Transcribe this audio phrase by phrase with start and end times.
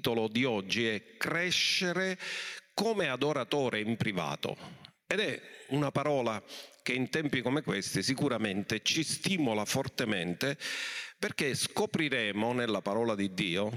[0.00, 2.18] titolo di oggi è Crescere
[2.72, 4.56] come adoratore in privato.
[5.06, 6.42] Ed è una parola
[6.82, 10.56] che in tempi come questi sicuramente ci stimola fortemente
[11.18, 13.70] perché scopriremo nella parola di Dio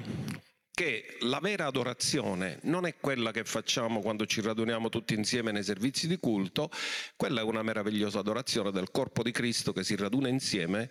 [0.73, 5.63] che la vera adorazione non è quella che facciamo quando ci raduniamo tutti insieme nei
[5.63, 6.71] servizi di culto,
[7.15, 10.89] quella è una meravigliosa adorazione del corpo di Cristo che si raduna insieme,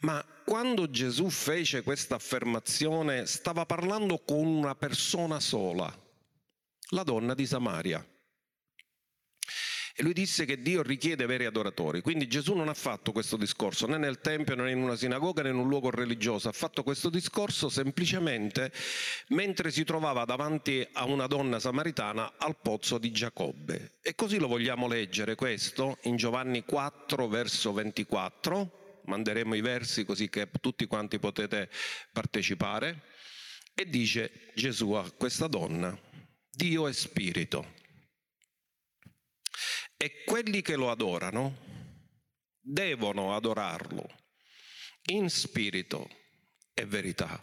[0.00, 5.90] ma quando Gesù fece questa affermazione stava parlando con una persona sola,
[6.90, 8.11] la donna di Samaria.
[9.94, 12.00] E lui disse che Dio richiede veri adoratori.
[12.00, 15.50] Quindi Gesù non ha fatto questo discorso né nel Tempio né in una sinagoga né
[15.50, 18.72] in un luogo religioso, ha fatto questo discorso semplicemente
[19.28, 23.98] mentre si trovava davanti a una donna samaritana al pozzo di Giacobbe.
[24.02, 29.00] E così lo vogliamo leggere questo in Giovanni 4 verso 24.
[29.04, 31.68] Manderemo i versi così che tutti quanti potete
[32.12, 33.02] partecipare.
[33.74, 35.98] E dice Gesù a questa donna,
[36.50, 37.80] Dio è spirito
[40.02, 41.56] e quelli che lo adorano
[42.60, 44.04] devono adorarlo
[45.10, 46.10] in spirito
[46.74, 47.40] e verità.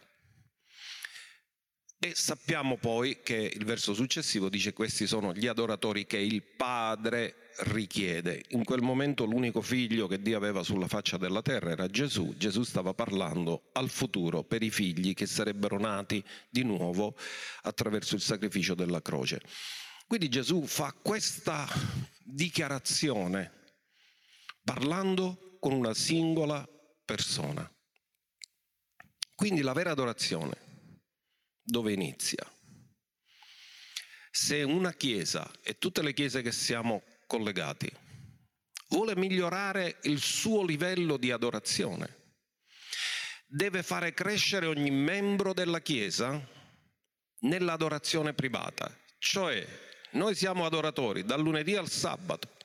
[1.98, 7.52] E sappiamo poi che il verso successivo dice questi sono gli adoratori che il Padre
[7.60, 8.44] richiede.
[8.50, 12.36] In quel momento l'unico figlio che Dio aveva sulla faccia della terra era Gesù.
[12.36, 17.16] Gesù stava parlando al futuro per i figli che sarebbero nati di nuovo
[17.62, 19.40] attraverso il sacrificio della croce.
[20.08, 21.66] Quindi Gesù fa questa
[22.32, 23.52] dichiarazione
[24.64, 26.68] parlando con una singola
[27.04, 27.70] persona.
[29.36, 30.58] Quindi la vera adorazione
[31.62, 32.46] dove inizia?
[34.32, 37.92] Se una chiesa e tutte le chiese che siamo collegati
[38.90, 42.36] vuole migliorare il suo livello di adorazione,
[43.48, 46.48] deve fare crescere ogni membro della chiesa
[47.42, 49.66] nell'adorazione privata, cioè
[50.12, 52.58] noi siamo adoratori dal lunedì al sabato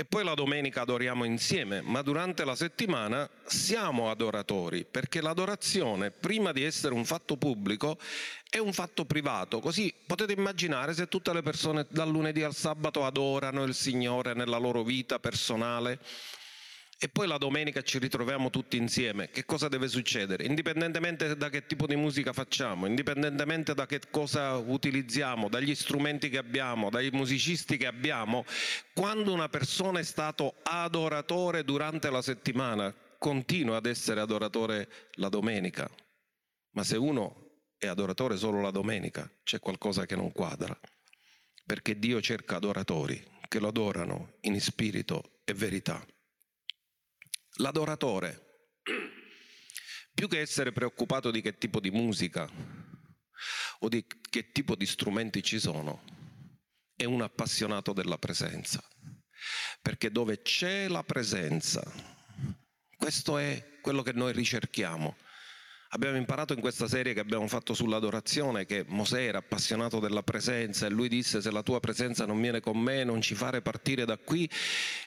[0.00, 6.52] e poi la domenica adoriamo insieme, ma durante la settimana siamo adoratori, perché l'adorazione, prima
[6.52, 7.98] di essere un fatto pubblico,
[8.48, 9.60] è un fatto privato.
[9.60, 14.56] Così potete immaginare se tutte le persone dal lunedì al sabato adorano il Signore nella
[14.56, 15.98] loro vita personale,
[17.02, 20.44] e poi la domenica ci ritroviamo tutti insieme, che cosa deve succedere?
[20.44, 26.36] Indipendentemente da che tipo di musica facciamo, indipendentemente da che cosa utilizziamo, dagli strumenti che
[26.36, 28.44] abbiamo, dai musicisti che abbiamo,
[28.92, 35.90] quando una persona è stato adoratore durante la settimana, continua ad essere adoratore la domenica.
[36.72, 40.78] Ma se uno è adoratore solo la domenica, c'è qualcosa che non quadra.
[41.64, 46.04] Perché Dio cerca adoratori che lo adorano in spirito e verità.
[47.60, 48.72] L'adoratore,
[50.14, 52.50] più che essere preoccupato di che tipo di musica
[53.80, 56.02] o di che tipo di strumenti ci sono,
[56.96, 58.82] è un appassionato della presenza.
[59.82, 61.82] Perché dove c'è la presenza,
[62.96, 65.16] questo è quello che noi ricerchiamo
[65.92, 70.86] Abbiamo imparato in questa serie che abbiamo fatto sull'adorazione che Mosè era appassionato della presenza
[70.86, 74.04] e lui disse se la tua presenza non viene con me non ci fare partire
[74.04, 74.48] da qui.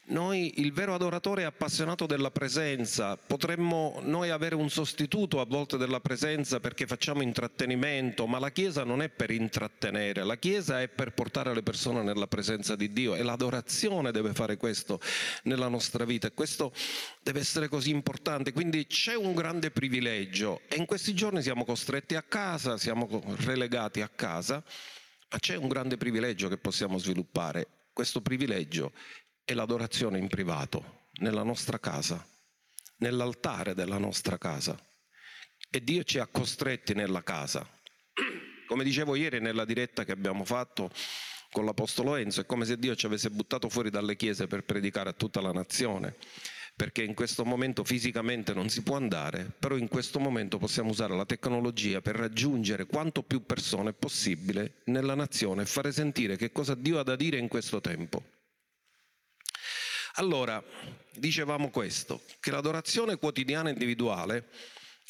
[0.08, 5.78] Noi, il vero adoratore è appassionato della presenza, potremmo noi avere un sostituto a volte
[5.78, 10.90] della presenza perché facciamo intrattenimento, ma la Chiesa non è per intrattenere, la Chiesa è
[10.90, 15.00] per portare le persone nella presenza di Dio e l'adorazione deve fare questo
[15.44, 16.74] nella nostra vita e questo
[17.22, 18.52] deve essere così importante.
[18.52, 23.08] Quindi c'è un grande privilegio e in questi giorni siamo costretti a casa, siamo
[23.46, 24.56] relegati a casa,
[25.30, 27.68] ma c'è un grande privilegio che possiamo sviluppare.
[27.94, 28.92] Questo privilegio
[29.46, 32.26] è l'adorazione in privato, nella nostra casa,
[32.98, 34.76] nell'altare della nostra casa.
[35.70, 37.64] E Dio ci ha costretti nella casa.
[38.66, 40.90] Come dicevo ieri nella diretta che abbiamo fatto
[41.52, 45.10] con l'Apostolo Enzo, è come se Dio ci avesse buttato fuori dalle chiese per predicare
[45.10, 46.16] a tutta la nazione
[46.75, 51.16] perché in questo momento fisicamente non si può andare, però in questo momento possiamo usare
[51.16, 56.74] la tecnologia per raggiungere quanto più persone possibile nella nazione e fare sentire che cosa
[56.74, 58.24] Dio ha da dire in questo tempo.
[60.16, 60.64] Allora,
[61.16, 64.50] dicevamo questo, che l'adorazione quotidiana individuale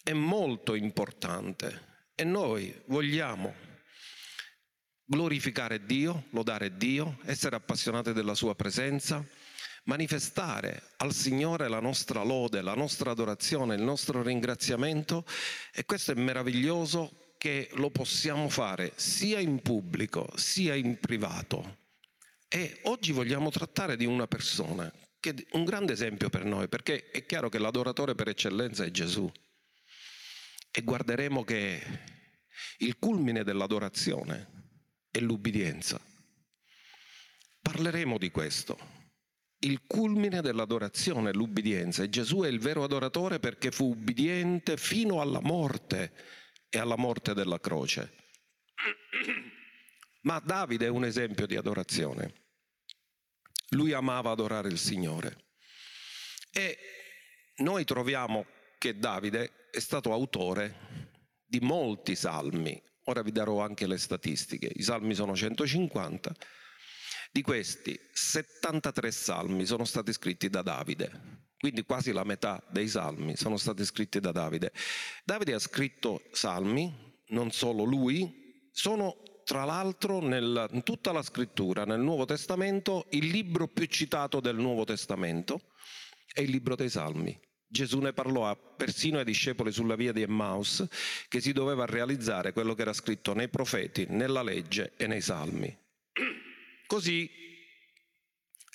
[0.04, 3.54] è molto importante e noi vogliamo
[5.06, 9.26] glorificare Dio, lodare Dio, essere appassionati della sua presenza,
[9.84, 15.26] manifestare al Signore la nostra lode, la nostra adorazione, il nostro ringraziamento
[15.74, 21.80] e questo è meraviglioso che lo possiamo fare sia in pubblico sia in privato.
[22.48, 27.10] E oggi vogliamo trattare di una persona che è un grande esempio per noi, perché
[27.10, 29.32] è chiaro che l'adoratore per eccellenza è Gesù.
[30.70, 32.12] E guarderemo che
[32.78, 34.48] Il culmine dell'adorazione
[35.10, 36.00] è l'ubbidienza.
[37.62, 39.03] Parleremo di questo.
[39.64, 45.40] Il culmine dell'adorazione l'ubbidienza e Gesù è il vero adoratore perché fu ubbidiente fino alla
[45.40, 46.12] morte
[46.70, 48.14] e alla morte della croce.
[50.24, 52.34] Ma Davide è un esempio di adorazione.
[53.70, 55.46] Lui amava adorare il Signore.
[56.52, 56.78] E
[57.58, 58.46] noi troviamo
[58.78, 61.10] che Davide è stato autore
[61.46, 62.82] di molti salmi.
[63.06, 64.70] Ora vi darò anche le statistiche.
[64.76, 66.36] I salmi sono 150.
[67.34, 71.50] Di questi 73 salmi sono stati scritti da Davide.
[71.58, 74.72] Quindi quasi la metà dei salmi sono stati scritti da Davide.
[75.26, 76.94] Davide ha scritto salmi,
[77.30, 79.16] non solo lui, sono
[79.46, 84.58] tra l'altro nel, in tutta la scrittura, nel Nuovo Testamento, il libro più citato del
[84.58, 85.72] Nuovo Testamento
[86.32, 87.36] è il libro dei salmi.
[87.66, 90.86] Gesù ne parlò persino ai discepoli sulla via di Emmaus
[91.28, 95.82] che si doveva realizzare quello che era scritto nei profeti, nella legge e nei salmi.
[96.94, 97.28] Così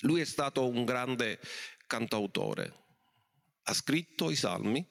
[0.01, 1.39] lui è stato un grande
[1.87, 2.73] cantautore.
[3.63, 4.85] Ha scritto i salmi,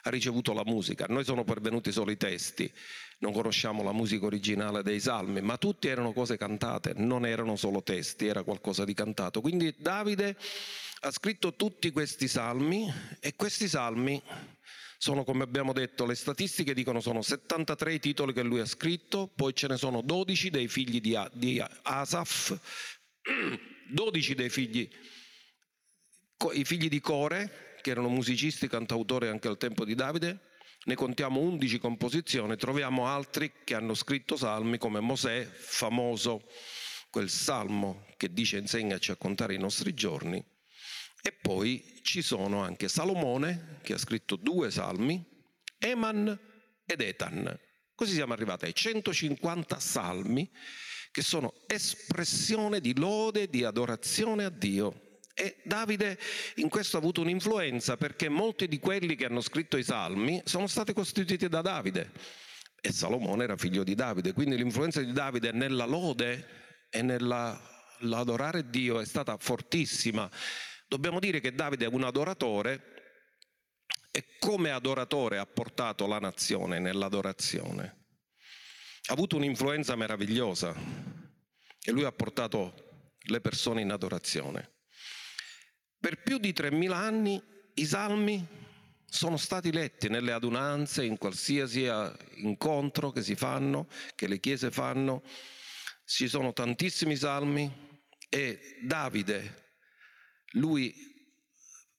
[0.00, 1.04] ha ricevuto la musica.
[1.10, 2.72] Noi sono pervenuti solo i testi,
[3.18, 7.82] non conosciamo la musica originale dei salmi, ma tutti erano cose cantate, non erano solo
[7.82, 9.42] testi, era qualcosa di cantato.
[9.42, 10.38] Quindi Davide
[11.00, 12.90] ha scritto tutti questi salmi
[13.20, 14.22] e questi salmi
[14.98, 19.26] sono, come abbiamo detto, le statistiche dicono sono 73 i titoli che lui ha scritto,
[19.34, 22.58] poi ce ne sono 12 dei figli di Asaf,
[23.90, 24.88] 12 dei figli
[26.52, 30.50] i figli di Core, che erano musicisti, cantautori anche al tempo di Davide,
[30.84, 36.44] ne contiamo 11 composizioni, troviamo altri che hanno scritto salmi come Mosè, famoso
[37.10, 40.44] quel salmo che dice insegnaci a contare i nostri giorni,
[41.26, 45.20] e poi ci sono anche Salomone che ha scritto due salmi,
[45.76, 46.38] Eman
[46.86, 47.58] ed Etan.
[47.96, 50.48] Così siamo arrivati ai 150 salmi
[51.10, 55.18] che sono espressione di lode, di adorazione a Dio.
[55.34, 56.16] E Davide
[56.56, 60.68] in questo ha avuto un'influenza perché molti di quelli che hanno scritto i salmi sono
[60.68, 62.12] stati costituiti da Davide.
[62.80, 69.00] E Salomone era figlio di Davide, quindi l'influenza di Davide nella lode e nell'adorare Dio
[69.00, 70.30] è stata fortissima.
[70.88, 72.94] Dobbiamo dire che Davide è un adoratore
[74.12, 78.04] e come adoratore ha portato la nazione nell'adorazione.
[79.08, 80.74] Ha avuto un'influenza meravigliosa
[81.82, 84.74] e lui ha portato le persone in adorazione.
[85.98, 87.42] Per più di 3.000 anni
[87.74, 88.46] i salmi
[89.08, 94.70] sono stati letti nelle adunanze, in qualsiasi eh, incontro che si fanno, che le chiese
[94.70, 95.22] fanno.
[96.04, 97.70] Ci sono tantissimi salmi
[98.28, 99.65] e Davide,
[100.56, 100.94] lui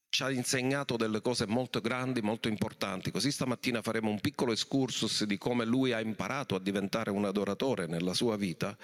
[0.09, 3.11] ci ha insegnato delle cose molto grandi, molto importanti.
[3.11, 7.87] Così stamattina faremo un piccolo excursus di come lui ha imparato a diventare un adoratore
[7.87, 8.75] nella sua vita.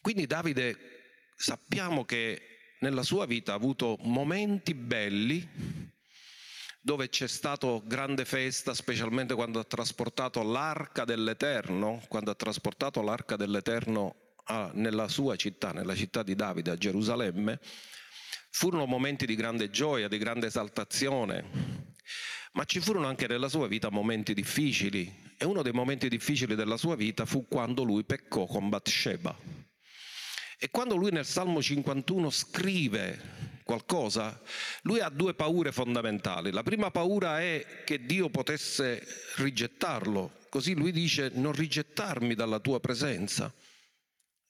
[0.00, 0.76] Quindi Davide
[1.36, 2.40] sappiamo che
[2.80, 5.92] nella sua vita ha avuto momenti belli
[6.80, 13.36] dove c'è stato grande festa, specialmente quando ha trasportato l'arca dell'Eterno, quando ha trasportato l'arca
[13.36, 17.58] dell'Eterno a, nella sua città, nella città di Davide, a Gerusalemme,
[18.56, 21.44] furono momenti di grande gioia, di grande esaltazione,
[22.52, 26.76] ma ci furono anche nella sua vita momenti difficili e uno dei momenti difficili della
[26.76, 29.36] sua vita fu quando lui peccò con Bathsheba.
[30.56, 34.40] E quando lui nel Salmo 51 scrive qualcosa,
[34.82, 36.52] lui ha due paure fondamentali.
[36.52, 39.04] La prima paura è che Dio potesse
[39.38, 43.52] rigettarlo, così lui dice non rigettarmi dalla tua presenza.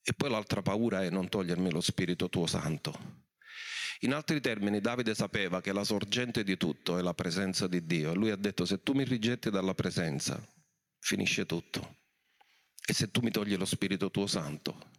[0.02, 3.23] E poi l'altra paura è non togliermi lo Spirito tuo Santo.
[4.04, 8.12] In altri termini, Davide sapeva che la sorgente di tutto è la presenza di Dio.
[8.12, 10.38] E lui ha detto, se tu mi rigetti dalla presenza,
[10.98, 11.96] finisce tutto.
[12.86, 14.90] E se tu mi togli lo Spirito tuo Santo,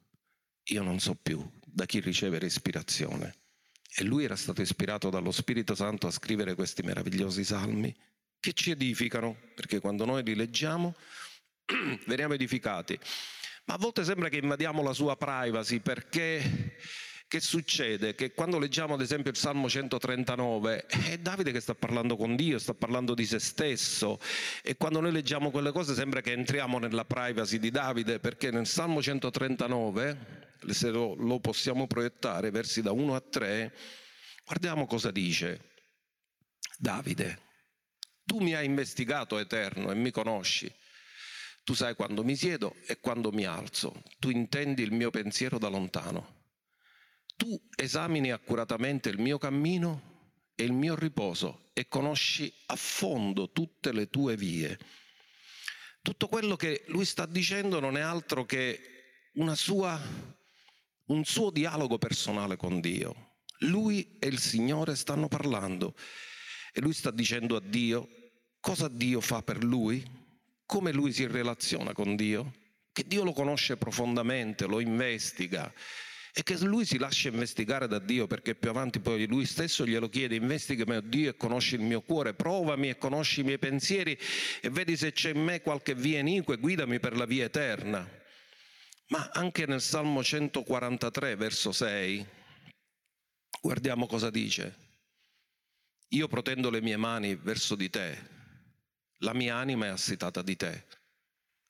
[0.70, 3.36] io non so più da chi ricevere ispirazione.
[3.96, 7.96] E lui era stato ispirato dallo Spirito Santo a scrivere questi meravigliosi salmi
[8.40, 10.96] che ci edificano, perché quando noi li leggiamo
[12.08, 13.00] veniamo edificati.
[13.66, 16.76] Ma a volte sembra che invadiamo la sua privacy perché
[17.28, 18.14] che succede?
[18.14, 22.60] Che quando leggiamo ad esempio il Salmo 139, è Davide che sta parlando con Dio,
[22.60, 24.20] sta parlando di se stesso
[24.62, 28.68] e quando noi leggiamo quelle cose sembra che entriamo nella privacy di Davide perché nel
[28.68, 33.74] Salmo 139 se lo, lo possiamo proiettare, versi da 1 a 3,
[34.46, 35.74] guardiamo cosa dice
[36.78, 37.42] Davide.
[38.24, 40.72] Tu mi hai investigato eterno e mi conosci.
[41.64, 44.04] Tu sai quando mi siedo e quando mi alzo.
[44.20, 46.45] Tu intendi il mio pensiero da lontano.
[47.36, 50.14] Tu esamini accuratamente il mio cammino
[50.56, 54.78] e il mio riposo e conosci a fondo tutte le tue vie.
[56.02, 58.80] Tutto quello che lui sta dicendo non è altro che
[59.56, 60.00] sua,
[61.08, 63.40] un suo dialogo personale con Dio.
[63.60, 65.96] Lui e il Signore stanno parlando
[66.72, 68.08] e lui sta dicendo a Dio
[68.60, 70.04] cosa Dio fa per lui,
[70.66, 72.54] come lui si relaziona con Dio,
[72.92, 75.72] che Dio lo conosce profondamente, lo investiga
[76.38, 80.10] e che lui si lascia investigare da Dio perché più avanti poi lui stesso glielo
[80.10, 84.20] chiede investigami a Dio e conosci il mio cuore provami e conosci i miei pensieri
[84.60, 88.06] e vedi se c'è in me qualche via iniqua e guidami per la via eterna.
[89.08, 92.26] Ma anche nel Salmo 143 verso 6
[93.62, 94.76] guardiamo cosa dice.
[96.10, 98.34] Io protendo le mie mani verso di te
[99.20, 100.84] la mia anima è assitata di te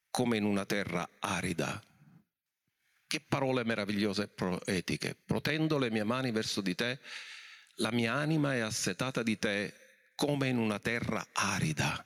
[0.09, 1.79] come in una terra arida
[3.15, 5.15] che parole meravigliose e poetiche.
[5.25, 6.99] Protendo le mie mani verso di te,
[7.75, 9.73] la mia anima è assetata di te
[10.15, 12.05] come in una terra arida.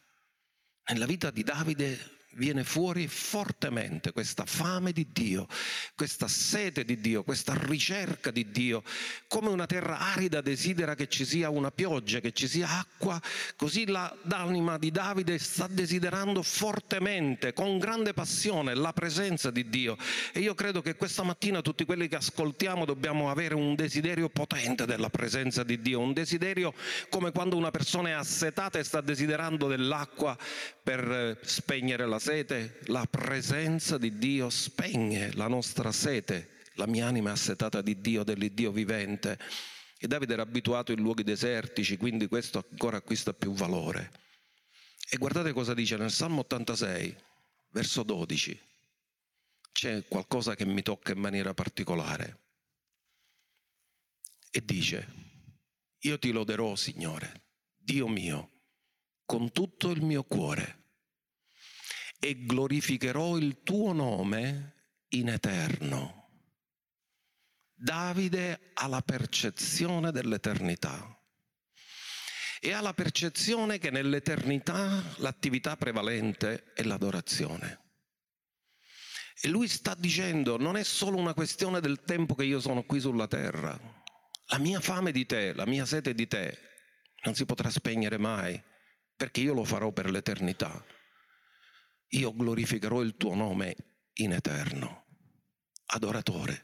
[0.92, 5.46] Nella vita di Davide viene fuori fortemente questa fame di Dio,
[5.94, 8.82] questa sete di Dio, questa ricerca di Dio,
[9.28, 13.22] come una terra arida desidera che ci sia una pioggia, che ci sia acqua,
[13.58, 19.98] così l'anima di Davide sta desiderando fortemente, con grande passione, la presenza di Dio.
[20.32, 24.86] E io credo che questa mattina tutti quelli che ascoltiamo dobbiamo avere un desiderio potente
[24.86, 26.74] della presenza di Dio, un desiderio
[27.10, 30.38] come quando una persona è assetata e sta desiderando dell'acqua
[30.82, 32.29] per spegnere la sete,
[32.86, 36.62] la presenza di Dio spegne la nostra sete.
[36.74, 39.40] La mia anima è assetata di Dio, dell'Iddio vivente.
[39.98, 44.12] E Davide era abituato in luoghi desertici, quindi questo ancora acquista più valore.
[45.10, 47.16] E guardate cosa dice nel Salmo 86,
[47.72, 48.62] verso 12.
[49.72, 52.42] C'è qualcosa che mi tocca in maniera particolare.
[54.52, 55.14] E dice,
[56.02, 57.42] io ti loderò, Signore,
[57.76, 58.52] Dio mio,
[59.26, 60.79] con tutto il mio cuore
[62.20, 64.74] e glorificherò il tuo nome
[65.10, 66.18] in eterno.
[67.74, 71.18] Davide ha la percezione dell'eternità
[72.60, 77.88] e ha la percezione che nell'eternità l'attività prevalente è l'adorazione.
[79.42, 83.00] E lui sta dicendo, non è solo una questione del tempo che io sono qui
[83.00, 83.80] sulla terra,
[84.48, 86.58] la mia fame di te, la mia sete di te
[87.24, 88.62] non si potrà spegnere mai,
[89.16, 90.84] perché io lo farò per l'eternità
[92.10, 93.76] io glorificherò il tuo nome
[94.14, 95.06] in eterno.
[95.88, 96.64] Adoratore,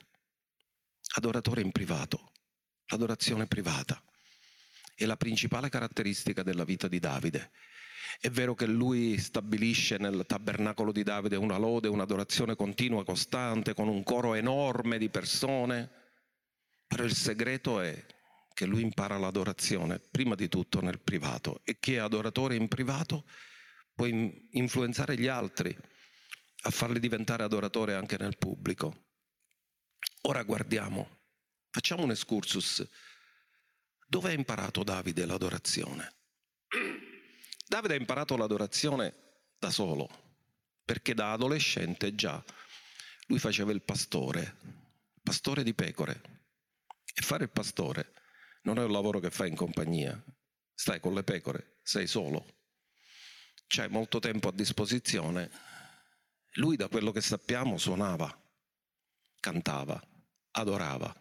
[1.15, 2.31] adoratore in privato,
[2.87, 4.01] l'adorazione privata
[4.95, 7.51] è la principale caratteristica della vita di Davide.
[8.19, 13.87] È vero che lui stabilisce nel tabernacolo di Davide una lode, un'adorazione continua, costante, con
[13.87, 15.89] un coro enorme di persone,
[16.87, 18.05] però il segreto è
[18.53, 23.25] che lui impara l'adorazione, prima di tutto nel privato, e chi è adoratore in privato
[23.95, 25.75] puoi influenzare gli altri
[26.63, 29.05] a farli diventare adoratori anche nel pubblico.
[30.23, 31.21] Ora guardiamo,
[31.69, 32.85] facciamo un excursus.
[34.07, 36.13] Dove ha imparato Davide l'adorazione?
[37.67, 40.09] Davide ha imparato l'adorazione da solo,
[40.83, 42.43] perché da adolescente già
[43.27, 44.57] lui faceva il pastore,
[45.23, 46.43] pastore di pecore.
[47.13, 48.13] E fare il pastore
[48.63, 50.21] non è un lavoro che fai in compagnia,
[50.73, 52.54] stai con le pecore, sei solo
[53.67, 55.49] c'è molto tempo a disposizione,
[56.53, 58.33] lui da quello che sappiamo suonava,
[59.39, 60.01] cantava,
[60.51, 61.13] adorava.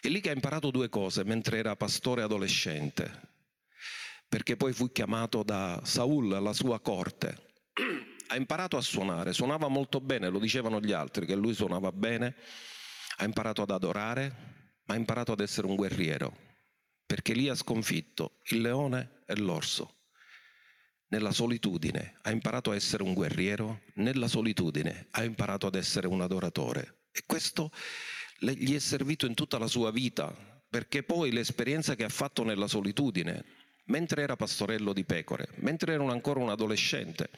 [0.00, 3.30] È lì che ha imparato due cose mentre era pastore adolescente,
[4.28, 7.50] perché poi fu chiamato da Saul alla sua corte.
[8.28, 12.36] Ha imparato a suonare, suonava molto bene, lo dicevano gli altri che lui suonava bene,
[13.16, 16.36] ha imparato ad adorare, ma ha imparato ad essere un guerriero,
[17.04, 20.01] perché lì ha sconfitto il leone e l'orso
[21.12, 26.22] nella solitudine ha imparato a essere un guerriero, nella solitudine ha imparato ad essere un
[26.22, 27.00] adoratore.
[27.12, 27.70] E questo
[28.38, 30.34] gli è servito in tutta la sua vita,
[30.70, 33.44] perché poi l'esperienza che ha fatto nella solitudine,
[33.86, 37.28] mentre era pastorello di pecore, mentre era ancora un adolescente,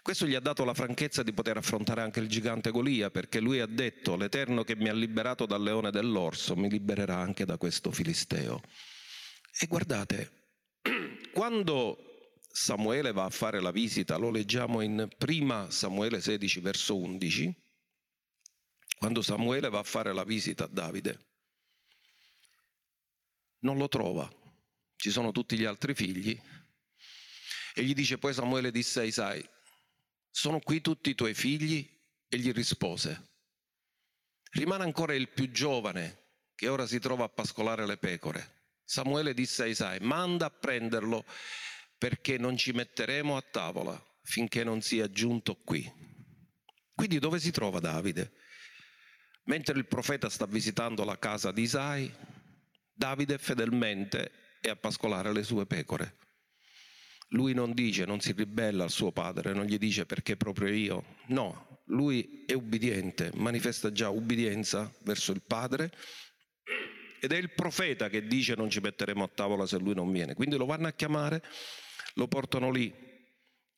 [0.00, 3.60] questo gli ha dato la franchezza di poter affrontare anche il gigante Golia, perché lui
[3.60, 7.90] ha detto, l'Eterno che mi ha liberato dal leone dell'orso, mi libererà anche da questo
[7.90, 8.62] filisteo.
[9.58, 10.30] E guardate,
[11.32, 12.13] quando
[12.56, 17.52] Samuele va a fare la visita, lo leggiamo in prima Samuele 16 verso 11,
[18.96, 21.26] quando Samuele va a fare la visita a Davide,
[23.62, 24.32] non lo trova,
[24.94, 26.40] ci sono tutti gli altri figli,
[27.74, 29.44] e gli dice poi Samuele disse a Isai,
[30.30, 31.84] sono qui tutti i tuoi figli?
[32.28, 33.32] E gli rispose,
[34.52, 38.68] rimane ancora il più giovane che ora si trova a pascolare le pecore.
[38.84, 41.24] Samuele disse a Isai, manda a prenderlo
[41.98, 45.90] perché non ci metteremo a tavola finché non sia giunto qui.
[46.94, 48.32] Quindi dove si trova Davide?
[49.44, 52.10] Mentre il profeta sta visitando la casa di Isai,
[52.92, 56.16] Davide fedelmente è a pascolare le sue pecore.
[57.30, 61.16] Lui non dice, non si ribella al suo padre, non gli dice perché proprio io.
[61.26, 65.90] No, lui è ubbidiente, manifesta già ubbidienza verso il padre
[67.20, 70.34] ed è il profeta che dice non ci metteremo a tavola se lui non viene.
[70.34, 71.42] Quindi lo vanno a chiamare,
[72.14, 72.92] lo portano lì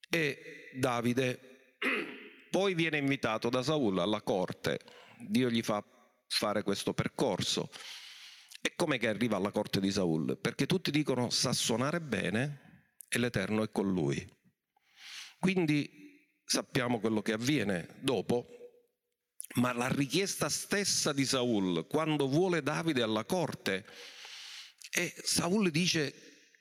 [0.08, 1.74] e Davide
[2.50, 4.80] poi viene invitato da Saul alla corte.
[5.28, 5.84] Dio gli fa
[6.26, 7.70] fare questo percorso.
[8.60, 10.38] E come che arriva alla corte di Saul?
[10.38, 14.26] Perché tutti dicono sa suonare bene e l'Eterno è con lui.
[15.38, 15.88] Quindi
[16.44, 18.46] sappiamo quello che avviene dopo,
[19.56, 23.84] ma la richiesta stessa di Saul, quando vuole Davide alla corte,
[24.90, 26.14] e Saul dice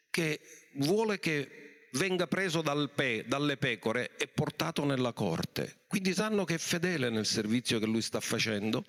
[0.09, 0.41] che
[0.75, 1.64] vuole che
[1.95, 5.83] venga preso dal pe, dalle pecore e portato nella corte.
[5.87, 8.85] Quindi sanno che è fedele nel servizio che lui sta facendo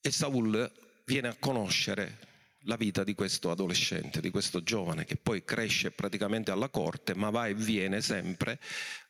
[0.00, 0.70] e Saul
[1.04, 2.28] viene a conoscere
[2.64, 7.30] la vita di questo adolescente, di questo giovane che poi cresce praticamente alla corte, ma
[7.30, 8.58] va e viene sempre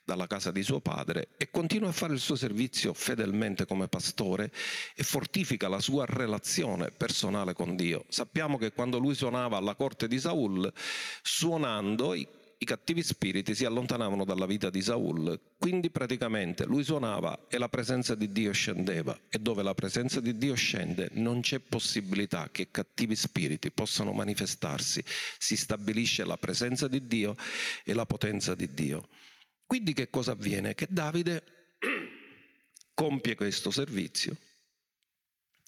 [0.04, 4.52] dalla casa di suo padre e continua a fare il suo servizio fedelmente come pastore
[4.94, 8.04] e fortifica la sua relazione personale con Dio.
[8.08, 10.72] Sappiamo che quando lui suonava alla corte di Saul,
[11.22, 12.14] suonando
[12.62, 17.70] i cattivi spiriti si allontanavano dalla vita di Saul, quindi praticamente lui suonava e la
[17.70, 22.70] presenza di Dio scendeva e dove la presenza di Dio scende non c'è possibilità che
[22.70, 25.02] cattivi spiriti possano manifestarsi,
[25.38, 27.34] si stabilisce la presenza di Dio
[27.82, 29.08] e la potenza di Dio.
[29.64, 30.74] Quindi che cosa avviene?
[30.74, 31.76] Che Davide
[32.92, 34.36] compie questo servizio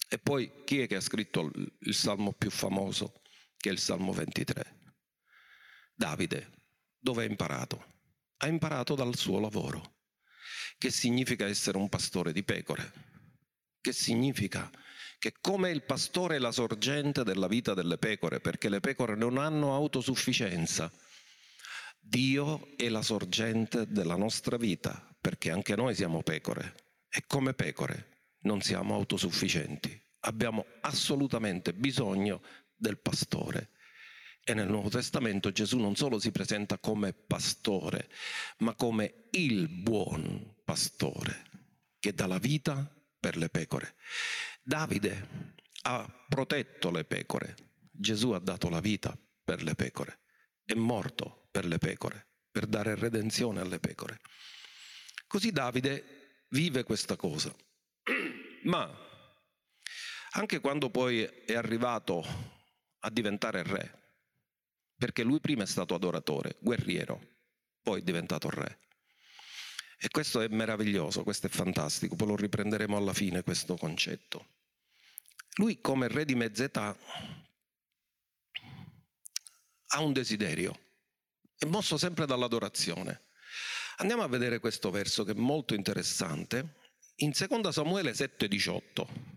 [0.07, 3.21] e poi chi è che ha scritto il salmo più famoso,
[3.57, 4.81] che è il salmo 23?
[5.95, 6.61] Davide
[7.03, 7.85] dove ha imparato?
[8.37, 9.95] Ha imparato dal suo lavoro.
[10.77, 12.93] Che significa essere un pastore di pecore?
[13.81, 14.71] Che significa
[15.19, 19.37] che come il pastore è la sorgente della vita delle pecore, perché le pecore non
[19.37, 20.89] hanno autosufficienza,
[21.99, 26.75] Dio è la sorgente della nostra vita, perché anche noi siamo pecore
[27.09, 30.01] e come pecore non siamo autosufficienti.
[30.21, 32.41] Abbiamo assolutamente bisogno
[32.75, 33.71] del pastore
[34.43, 38.09] e nel Nuovo Testamento Gesù non solo si presenta come pastore,
[38.59, 41.51] ma come il buon pastore
[41.99, 43.95] che dà la vita per le pecore.
[44.61, 45.53] Davide
[45.83, 47.55] ha protetto le pecore,
[47.89, 50.19] Gesù ha dato la vita per le pecore,
[50.65, 54.19] è morto per le pecore, per dare redenzione alle pecore.
[55.27, 57.53] Così Davide vive questa cosa.
[58.63, 58.89] Ma
[60.31, 62.25] anche quando poi è arrivato
[62.99, 64.02] a diventare re,
[64.97, 67.21] perché lui prima è stato adoratore, guerriero,
[67.81, 68.79] poi è diventato re.
[69.97, 74.47] E questo è meraviglioso, questo è fantastico, poi lo riprenderemo alla fine questo concetto.
[75.55, 76.97] Lui come re di mezz'età
[79.87, 80.77] ha un desiderio,
[81.57, 83.27] è mosso sempre dall'adorazione.
[83.97, 86.81] Andiamo a vedere questo verso che è molto interessante,
[87.17, 89.32] in 2 Samuele 7,18.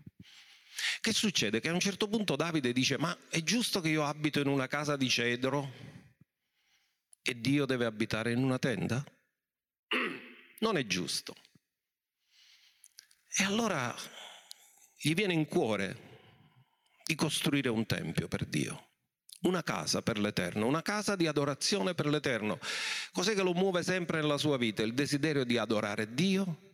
[1.07, 1.61] Che succede?
[1.61, 4.67] Che a un certo punto Davide dice, ma è giusto che io abito in una
[4.67, 5.71] casa di cedro
[7.21, 9.01] e Dio deve abitare in una tenda?
[10.59, 11.33] Non è giusto.
[13.37, 13.95] E allora
[14.97, 16.19] gli viene in cuore
[17.05, 18.89] di costruire un tempio per Dio,
[19.43, 22.59] una casa per l'Eterno, una casa di adorazione per l'Eterno.
[23.13, 24.81] Cos'è che lo muove sempre nella sua vita?
[24.83, 26.66] Il desiderio di adorare Dio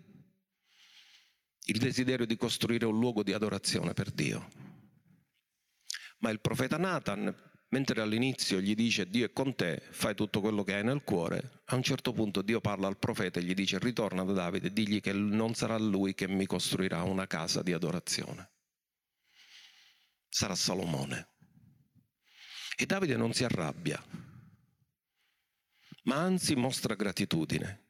[1.65, 4.49] il desiderio di costruire un luogo di adorazione per Dio.
[6.19, 7.33] Ma il profeta Nathan,
[7.69, 11.61] mentre all'inizio gli dice Dio è con te, fai tutto quello che hai nel cuore,
[11.65, 14.73] a un certo punto Dio parla al profeta e gli dice ritorna da Davide e
[14.73, 18.51] digli che non sarà lui che mi costruirà una casa di adorazione.
[20.27, 21.29] Sarà Salomone.
[22.75, 24.03] E Davide non si arrabbia,
[26.03, 27.82] ma anzi mostra gratitudine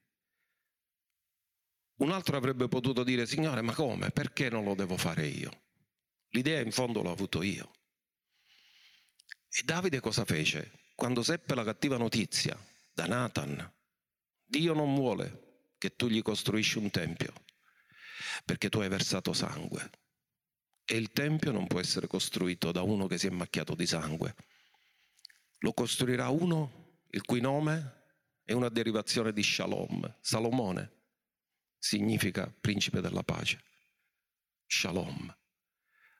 [1.98, 4.10] un altro avrebbe potuto dire, Signore, ma come?
[4.10, 5.62] Perché non lo devo fare io?
[6.30, 7.72] L'idea in fondo l'ho avuto io.
[9.50, 10.80] E Davide cosa fece?
[10.96, 12.58] Quando seppe la cattiva notizia
[12.92, 13.72] da Nathan,
[14.44, 17.34] Dio non vuole che tu gli costruisci un tempio,
[18.46, 19.92] perché tu hai versato sangue.
[20.86, 24.36] E il tempio non può essere costruito da uno che si è macchiato di sangue.
[25.60, 28.06] Lo costruirà uno il cui nome
[28.44, 31.03] è una derivazione di Shalom, Salomone
[31.84, 33.62] significa principe della pace.
[34.66, 35.38] Shalom.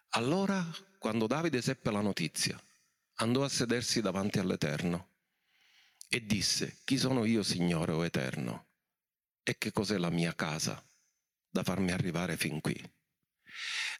[0.10, 0.62] Allora,
[1.00, 2.62] quando Davide seppe la notizia,
[3.16, 5.12] andò a sedersi davanti all'Eterno
[6.10, 8.72] e disse, chi sono io, Signore o Eterno?
[9.42, 10.86] E che cos'è la mia casa
[11.50, 12.78] da farmi arrivare fin qui?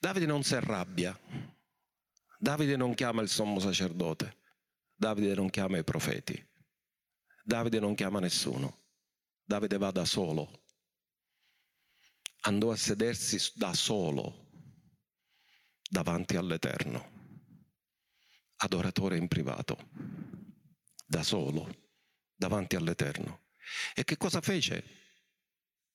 [0.02, 1.18] Davide non si arrabbia,
[2.40, 4.38] Davide non chiama il sommo sacerdote,
[4.94, 6.46] Davide non chiama i profeti,
[7.42, 8.84] Davide non chiama nessuno,
[9.42, 10.63] Davide va da solo,
[12.46, 14.50] andò a sedersi da solo
[15.90, 17.12] davanti all'Eterno,
[18.58, 19.90] adoratore in privato,
[21.06, 21.92] da solo
[22.36, 23.46] davanti all'Eterno.
[23.94, 24.84] E che cosa fece?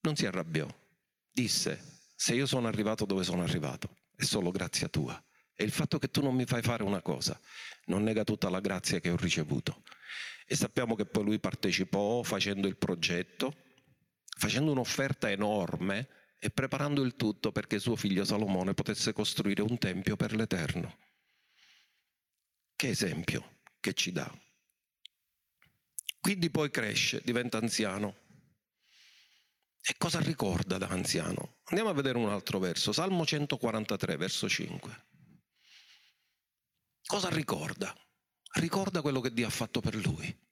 [0.00, 0.66] Non si arrabbiò,
[1.30, 5.22] disse, se io sono arrivato dove sono arrivato, è solo grazia tua.
[5.54, 7.38] E il fatto che tu non mi fai fare una cosa
[7.87, 9.82] non nega tutta la grazia che ho ricevuto.
[10.46, 13.54] E sappiamo che poi lui partecipò facendo il progetto,
[14.38, 20.16] facendo un'offerta enorme e preparando il tutto perché suo figlio Salomone potesse costruire un tempio
[20.16, 20.96] per l'Eterno.
[22.77, 24.33] Che esempio che ci dà.
[26.20, 28.27] Quindi poi cresce, diventa anziano.
[29.81, 31.57] E cosa ricorda da anziano?
[31.64, 35.07] Andiamo a vedere un altro verso, Salmo 143, verso 5.
[37.07, 37.94] Cosa ricorda?
[38.55, 40.46] Ricorda quello che Dio ha fatto per lui.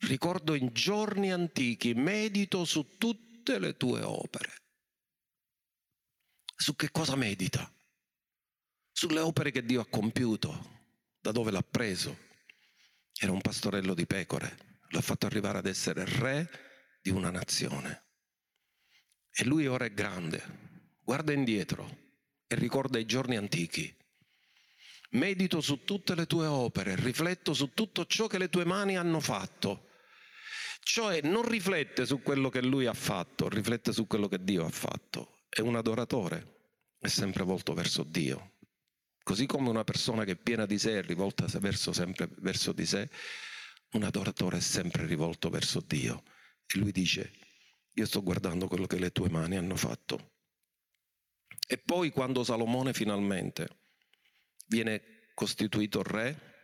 [0.00, 4.65] Ricordo in giorni antichi, medito su tutte le tue opere.
[6.56, 7.70] Su che cosa medita?
[8.90, 10.88] Sulle opere che Dio ha compiuto,
[11.20, 12.24] da dove l'ha preso.
[13.12, 16.48] Era un pastorello di pecore, l'ha fatto arrivare ad essere re
[17.00, 18.04] di una nazione.
[19.30, 22.14] E lui ora è grande, guarda indietro
[22.46, 23.94] e ricorda i giorni antichi
[25.10, 29.20] medito su tutte le tue opere, rifletto su tutto ciò che le tue mani hanno
[29.20, 29.88] fatto.
[30.80, 34.70] Cioè non riflette su quello che lui ha fatto, riflette su quello che Dio ha
[34.70, 35.35] fatto.
[35.48, 38.54] È un adoratore, è sempre volto verso Dio.
[39.22, 42.86] Così come una persona che è piena di sé è rivolta verso, sempre verso di
[42.86, 43.10] sé,
[43.92, 46.22] un adoratore è sempre rivolto verso Dio.
[46.66, 47.32] E lui dice,
[47.92, 50.34] io sto guardando quello che le tue mani hanno fatto.
[51.66, 53.68] E poi quando Salomone finalmente
[54.66, 56.54] viene costituito re,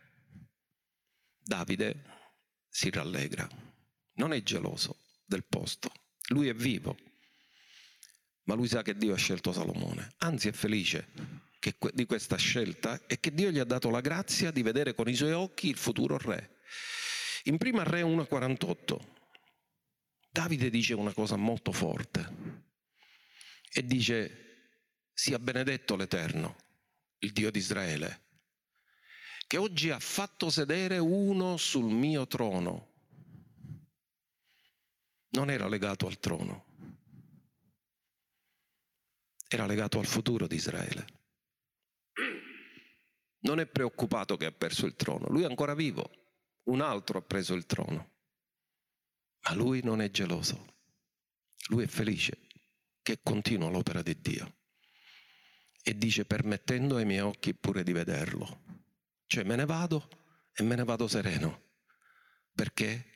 [1.45, 2.05] Davide
[2.69, 3.49] si rallegra,
[4.15, 5.91] non è geloso del posto,
[6.29, 6.97] lui è vivo,
[8.45, 11.09] ma lui sa che Dio ha scelto Salomone, anzi è felice
[11.59, 15.09] che, di questa scelta e che Dio gli ha dato la grazia di vedere con
[15.09, 16.59] i suoi occhi il futuro re.
[17.45, 18.99] In prima Re 1,48
[20.31, 22.63] Davide dice una cosa molto forte
[23.71, 24.39] e dice
[25.13, 26.57] sia benedetto l'Eterno
[27.23, 28.23] il Dio di Israele,
[29.47, 32.91] che oggi ha fatto sedere uno sul mio trono.
[35.31, 36.72] Non era legato al trono,
[39.55, 41.07] era legato al futuro di Israele.
[43.41, 46.11] Non è preoccupato che ha perso il trono, lui è ancora vivo,
[46.65, 48.11] un altro ha preso il trono,
[49.43, 50.75] ma lui non è geloso,
[51.69, 52.47] lui è felice
[53.03, 54.57] che continua l'opera di Dio.
[55.83, 58.63] E dice permettendo ai miei occhi pure di vederlo.
[59.27, 60.09] Cioè me ne vado
[60.55, 61.71] e me ne vado sereno,
[62.55, 63.07] perché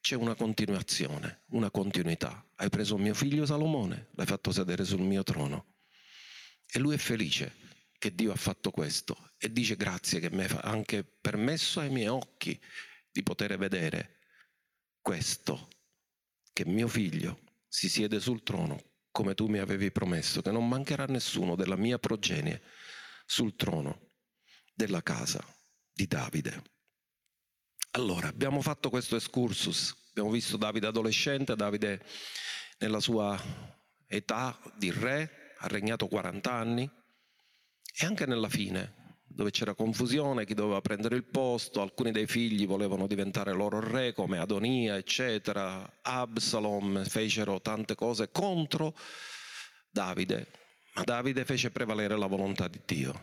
[0.00, 2.42] c'è una continuazione, una continuità.
[2.54, 5.73] Hai preso mio figlio Salomone, l'hai fatto sedere sul mio trono
[6.76, 7.54] e lui è felice
[7.96, 12.08] che Dio ha fatto questo e dice grazie che mi ha anche permesso ai miei
[12.08, 12.60] occhi
[13.12, 14.18] di poter vedere
[15.00, 15.68] questo,
[16.52, 21.04] che mio figlio si siede sul trono come tu mi avevi promesso, che non mancherà
[21.04, 22.60] nessuno della mia progenie
[23.24, 24.10] sul trono
[24.74, 25.44] della casa
[25.92, 26.60] di Davide.
[27.92, 32.04] Allora, abbiamo fatto questo excursus, abbiamo visto Davide adolescente, Davide
[32.78, 33.40] nella sua
[34.08, 36.90] età di re, ha regnato 40 anni
[37.96, 42.66] e anche nella fine dove c'era confusione, chi doveva prendere il posto, alcuni dei figli
[42.66, 48.96] volevano diventare loro re come Adonia, eccetera, Absalom, fecero tante cose contro
[49.90, 50.50] Davide,
[50.94, 53.20] ma Davide fece prevalere la volontà di Dio.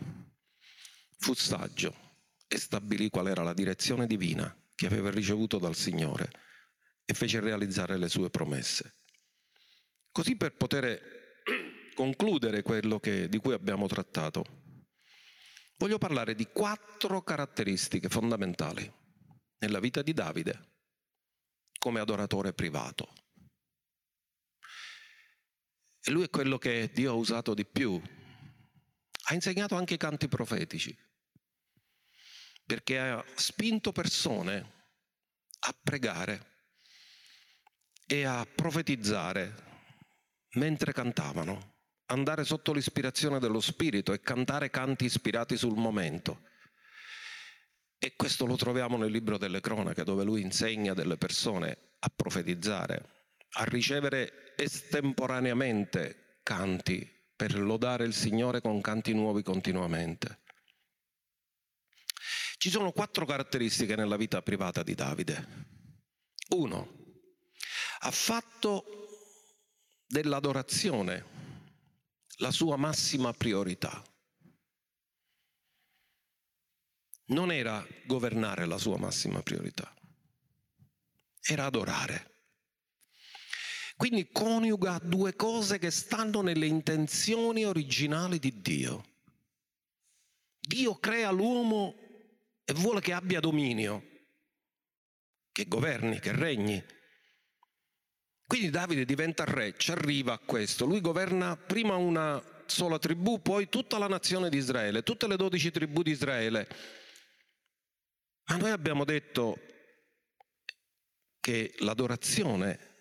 [1.19, 1.95] Fu saggio
[2.47, 6.29] e stabilì qual era la direzione divina che aveva ricevuto dal Signore
[7.05, 8.95] e fece realizzare le sue promesse.
[10.11, 11.20] Così per poter
[12.01, 14.43] concludere quello che, di cui abbiamo trattato,
[15.77, 18.91] voglio parlare di quattro caratteristiche fondamentali
[19.59, 20.69] nella vita di Davide
[21.77, 23.13] come adoratore privato.
[26.03, 28.01] E lui è quello che Dio ha usato di più.
[29.25, 30.97] Ha insegnato anche i canti profetici,
[32.65, 34.87] perché ha spinto persone
[35.59, 36.65] a pregare
[38.07, 39.69] e a profetizzare
[40.53, 41.71] mentre cantavano
[42.11, 46.43] andare sotto l'ispirazione dello Spirito e cantare canti ispirati sul momento.
[47.97, 53.35] E questo lo troviamo nel libro delle cronache, dove lui insegna delle persone a profetizzare,
[53.51, 60.39] a ricevere estemporaneamente canti per lodare il Signore con canti nuovi continuamente.
[62.57, 65.47] Ci sono quattro caratteristiche nella vita privata di Davide.
[66.49, 66.99] Uno,
[67.99, 68.83] ha fatto
[70.05, 71.40] dell'adorazione
[72.41, 74.03] la sua massima priorità.
[77.31, 79.93] non era governare la sua massima priorità,
[81.41, 82.29] era adorare.
[83.95, 89.05] Quindi coniuga due cose che stanno nelle intenzioni originali di Dio.
[90.59, 91.95] Dio crea l'uomo
[92.63, 94.03] e vuole che abbia dominio,
[95.51, 96.83] che governi, che regni.
[98.51, 100.85] Quindi Davide diventa re, ci arriva a questo.
[100.85, 105.71] Lui governa prima una sola tribù, poi tutta la nazione di Israele, tutte le dodici
[105.71, 106.67] tribù di Israele
[108.51, 109.57] ma noi abbiamo detto
[111.39, 112.97] che l'adorazione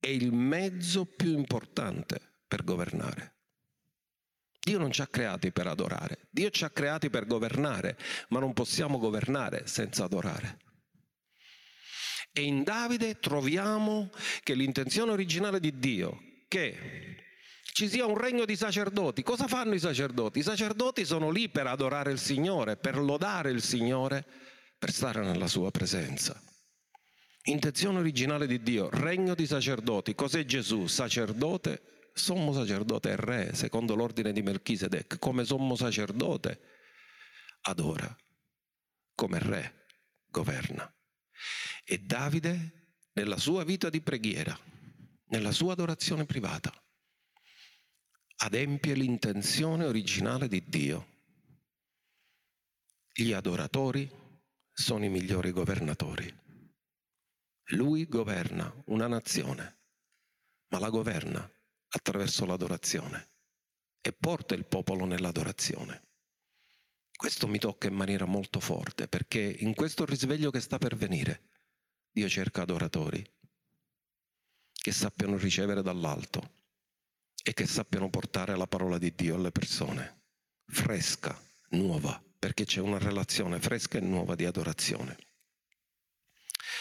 [0.00, 3.34] è il mezzo più importante per governare.
[4.58, 7.96] Dio non ci ha creati per adorare, Dio ci ha creati per governare,
[8.30, 10.58] ma non possiamo governare senza adorare.
[12.32, 14.10] E in Davide troviamo
[14.42, 17.16] che l'intenzione originale di Dio, che
[17.62, 20.40] ci sia un regno di sacerdoti, cosa fanno i sacerdoti?
[20.40, 24.24] I sacerdoti sono lì per adorare il Signore, per lodare il Signore
[24.78, 26.40] per stare nella sua presenza.
[27.44, 30.14] Intenzione originale di Dio, regno di sacerdoti.
[30.14, 30.86] Cos'è Gesù?
[30.86, 35.18] Sacerdote, sommo sacerdote e re, secondo l'ordine di Melchisedec.
[35.18, 36.60] Come sommo sacerdote
[37.62, 38.14] adora,
[39.14, 39.86] come re
[40.26, 40.92] governa.
[41.90, 44.54] E Davide, nella sua vita di preghiera,
[45.28, 46.70] nella sua adorazione privata,
[48.40, 51.06] adempie l'intenzione originale di Dio.
[53.10, 54.06] Gli adoratori
[54.70, 56.30] sono i migliori governatori.
[57.68, 59.78] Lui governa una nazione,
[60.68, 61.50] ma la governa
[61.88, 63.30] attraverso l'adorazione
[64.02, 66.02] e porta il popolo nell'adorazione.
[67.16, 71.56] Questo mi tocca in maniera molto forte perché in questo risveglio che sta per venire
[72.18, 73.24] Dio cerca adoratori
[74.72, 76.54] che sappiano ricevere dall'alto
[77.40, 80.22] e che sappiano portare la parola di Dio alle persone,
[80.66, 85.16] fresca, nuova, perché c'è una relazione fresca e nuova di adorazione.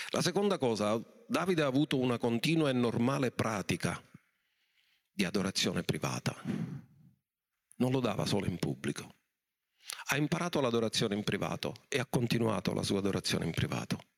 [0.09, 4.03] La seconda cosa, Davide ha avuto una continua e normale pratica
[5.13, 6.35] di adorazione privata.
[7.75, 9.17] Non lo dava solo in pubblico.
[10.07, 14.15] Ha imparato l'adorazione in privato e ha continuato la sua adorazione in privato.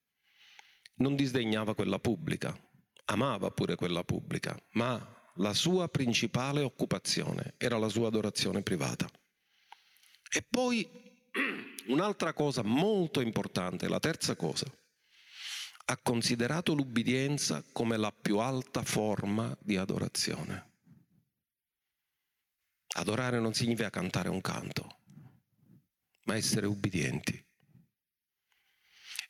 [1.00, 2.58] Non disdegnava quella pubblica,
[3.06, 9.10] amava pure quella pubblica, ma la sua principale occupazione era la sua adorazione privata.
[10.32, 11.08] E poi
[11.88, 14.66] Un'altra cosa molto importante, la terza cosa,
[15.86, 20.68] ha considerato l'ubbidienza come la più alta forma di adorazione.
[22.96, 25.00] Adorare non significa cantare un canto,
[26.26, 27.44] ma essere ubbidienti.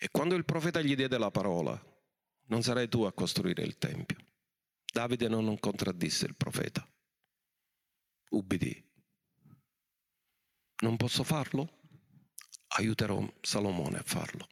[0.01, 1.77] E quando il profeta gli diede la parola,
[2.45, 4.17] non sarai tu a costruire il Tempio.
[4.89, 6.87] Davide non contraddisse il profeta.
[8.29, 8.87] Ubbidì.
[10.81, 11.77] Non posso farlo?
[12.77, 14.47] aiuterò Salomone a farlo.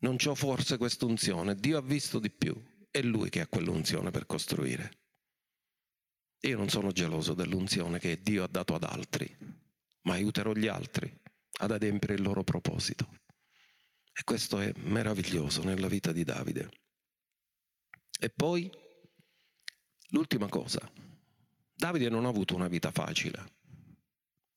[0.00, 2.54] Non c'ho forse questa unzione, Dio ha visto di più,
[2.90, 4.98] è Lui che ha quell'unzione per costruire.
[6.40, 9.34] Io non sono geloso dell'unzione che Dio ha dato ad altri,
[10.02, 11.10] ma aiuterò gli altri
[11.60, 13.22] ad adempiere il loro proposito.
[14.16, 16.70] E questo è meraviglioso nella vita di Davide.
[18.18, 18.70] E poi,
[20.10, 20.80] l'ultima cosa,
[21.74, 23.62] Davide non ha avuto una vita facile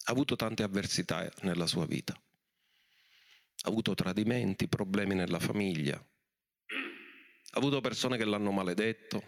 [0.07, 2.13] ha avuto tante avversità nella sua vita.
[2.13, 5.97] Ha avuto tradimenti, problemi nella famiglia.
[5.97, 9.23] Ha avuto persone che l'hanno maledetto.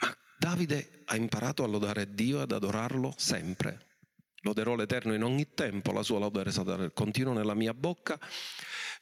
[0.00, 3.85] Ma Davide ha imparato a lodare Dio e ad adorarlo sempre.
[4.46, 8.16] Loderò l'Eterno in ogni tempo, la sua lode sarà continuo nella mia bocca.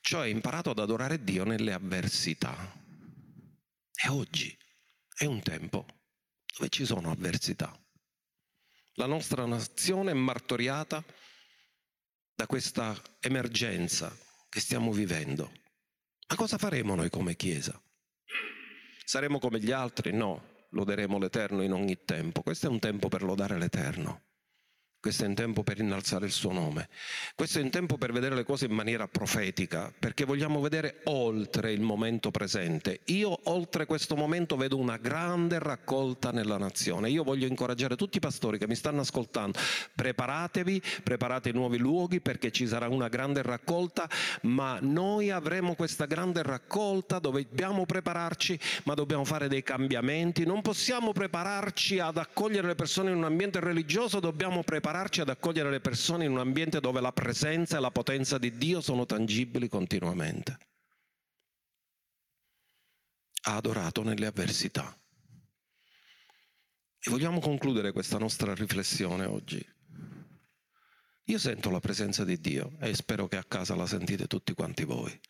[0.00, 2.56] Cioè imparato ad adorare Dio nelle avversità.
[3.92, 4.56] E oggi
[5.14, 5.84] è un tempo
[6.56, 7.78] dove ci sono avversità.
[8.94, 11.04] La nostra nazione è martoriata
[12.34, 14.16] da questa emergenza
[14.48, 15.52] che stiamo vivendo.
[16.26, 17.78] Ma cosa faremo noi come Chiesa?
[19.04, 20.10] Saremo come gli altri?
[20.14, 22.40] No, loderemo l'Eterno in ogni tempo.
[22.40, 24.22] Questo è un tempo per lodare l'Eterno,
[25.04, 26.88] questo è un tempo per innalzare il suo nome,
[27.34, 31.72] questo è un tempo per vedere le cose in maniera profetica, perché vogliamo vedere oltre
[31.72, 33.00] il momento presente.
[33.08, 37.10] Io oltre questo momento vedo una grande raccolta nella nazione.
[37.10, 39.58] Io voglio incoraggiare tutti i pastori che mi stanno ascoltando,
[39.94, 44.08] preparatevi, preparate nuovi luoghi perché ci sarà una grande raccolta,
[44.44, 51.12] ma noi avremo questa grande raccolta, dobbiamo prepararci, ma dobbiamo fare dei cambiamenti, non possiamo
[51.12, 55.80] prepararci ad accogliere le persone in un ambiente religioso, dobbiamo prepararci prepararci ad accogliere le
[55.80, 60.56] persone in un ambiente dove la presenza e la potenza di Dio sono tangibili continuamente.
[63.46, 64.96] Ha adorato nelle avversità.
[67.00, 69.66] E vogliamo concludere questa nostra riflessione oggi.
[71.24, 74.84] Io sento la presenza di Dio e spero che a casa la sentite tutti quanti
[74.84, 75.20] voi.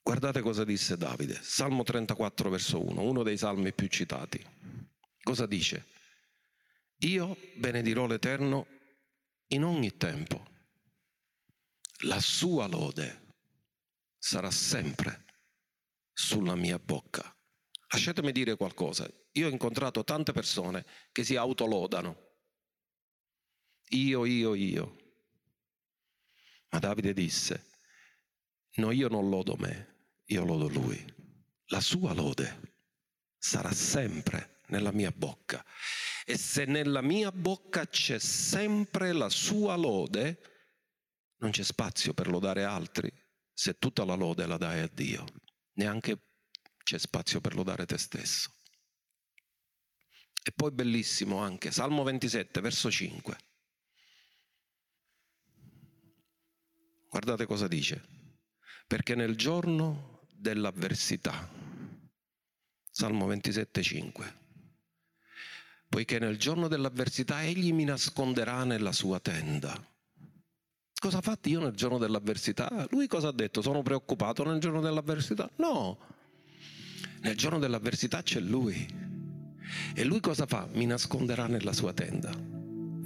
[0.00, 4.42] Guardate cosa disse Davide, Salmo 34 verso 1, uno dei salmi più citati.
[5.22, 5.95] Cosa dice?
[7.00, 8.66] Io benedirò l'Eterno
[9.48, 10.54] in ogni tempo.
[12.00, 13.34] La sua lode
[14.18, 15.24] sarà sempre
[16.12, 17.34] sulla mia bocca.
[17.88, 19.08] Lasciatemi dire qualcosa.
[19.32, 22.24] Io ho incontrato tante persone che si autolodano.
[23.90, 24.96] Io, io, io.
[26.70, 27.70] Ma Davide disse,
[28.76, 31.14] no, io non lodo me, io lodo lui.
[31.66, 32.74] La sua lode
[33.36, 35.64] sarà sempre nella mia bocca.
[36.28, 40.40] E se nella mia bocca c'è sempre la sua lode,
[41.36, 43.08] non c'è spazio per lodare altri
[43.52, 45.24] se tutta la lode la dai a Dio.
[45.74, 46.32] Neanche
[46.82, 48.50] c'è spazio per lodare te stesso.
[50.42, 53.36] E poi bellissimo anche, Salmo 27, verso 5.
[57.08, 58.04] Guardate cosa dice.
[58.88, 61.48] Perché nel giorno dell'avversità,
[62.90, 64.44] Salmo 27, 5
[65.88, 69.74] poiché nel giorno dell'avversità egli mi nasconderà nella sua tenda.
[70.98, 72.86] Cosa ha fatto io nel giorno dell'avversità?
[72.90, 73.62] Lui cosa ha detto?
[73.62, 75.48] Sono preoccupato nel giorno dell'avversità?
[75.56, 75.98] No,
[77.20, 79.04] nel giorno dell'avversità c'è lui.
[79.94, 80.68] E lui cosa fa?
[80.72, 82.56] Mi nasconderà nella sua tenda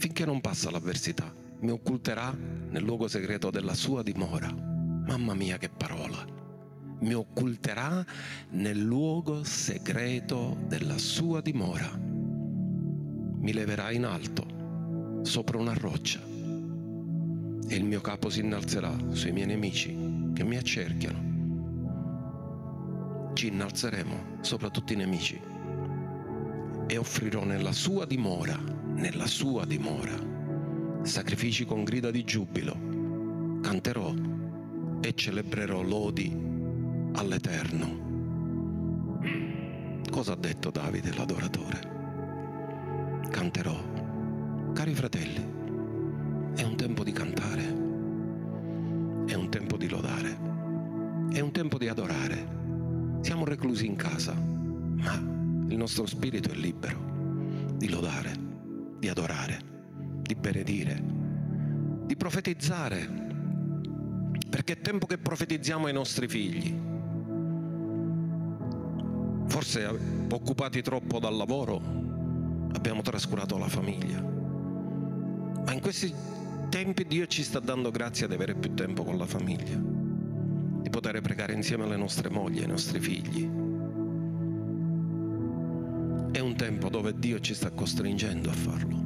[0.01, 1.33] finché non passa l'avversità.
[1.61, 4.51] Mi occulterà nel luogo segreto della sua dimora.
[4.51, 6.25] Mamma mia che parola!
[7.01, 8.05] Mi occulterà
[8.51, 12.10] nel luogo segreto della sua dimora
[13.41, 19.47] mi leverà in alto, sopra una roccia, e il mio capo si innalzerà sui miei
[19.47, 19.97] nemici
[20.35, 21.29] che mi accerchiano.
[23.33, 25.41] Ci innalzeremo sopra tutti i nemici
[26.87, 28.59] e offrirò nella sua dimora,
[28.95, 30.19] nella sua dimora,
[31.03, 34.13] sacrifici con grida di giubilo, canterò
[35.01, 36.37] e celebrerò lodi
[37.13, 38.09] all'Eterno.
[40.11, 42.00] Cosa ha detto Davide l'adoratore?
[43.31, 43.79] Canterò.
[44.75, 45.43] Cari fratelli,
[46.55, 47.63] è un tempo di cantare,
[49.27, 50.39] è un tempo di lodare,
[51.33, 52.59] è un tempo di adorare.
[53.21, 57.09] Siamo reclusi in casa, ma il nostro spirito è libero
[57.77, 58.33] di lodare,
[58.99, 59.59] di adorare,
[60.23, 61.03] di benedire,
[62.05, 63.09] di profetizzare,
[64.49, 66.89] perché è tempo che profetizziamo ai nostri figli.
[69.47, 69.99] Forse
[70.31, 72.01] occupati troppo dal lavoro,
[72.73, 74.21] abbiamo trascurato la famiglia.
[75.65, 76.13] Ma in questi
[76.69, 81.21] tempi Dio ci sta dando grazia di avere più tempo con la famiglia, di poter
[81.21, 83.49] pregare insieme alle nostre mogli, ai nostri figli.
[86.31, 88.97] È un tempo dove Dio ci sta costringendo a farlo,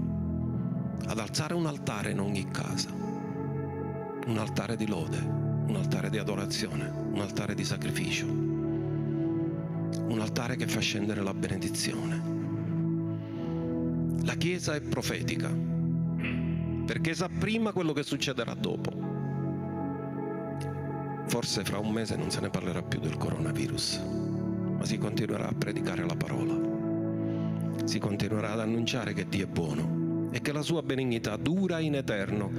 [1.07, 6.93] ad alzare un altare in ogni casa, un altare di lode, un altare di adorazione,
[7.13, 12.44] un altare di sacrificio, un altare che fa scendere la benedizione
[14.23, 15.51] la Chiesa è profetica,
[16.87, 18.91] perché sa prima quello che succederà dopo.
[21.27, 24.01] Forse fra un mese non se ne parlerà più del coronavirus,
[24.79, 26.55] ma si continuerà a predicare la parola.
[27.85, 31.95] Si continuerà ad annunciare che Dio è buono e che la sua benignità dura in
[31.95, 32.51] eterno.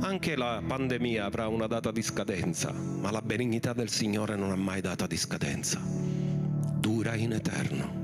[0.00, 4.56] Anche la pandemia avrà una data di scadenza, ma la benignità del Signore non ha
[4.56, 5.80] mai data di scadenza.
[5.80, 8.03] Dura in eterno.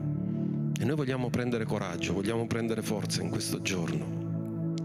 [0.80, 4.78] E noi vogliamo prendere coraggio, vogliamo prendere forza in questo giorno.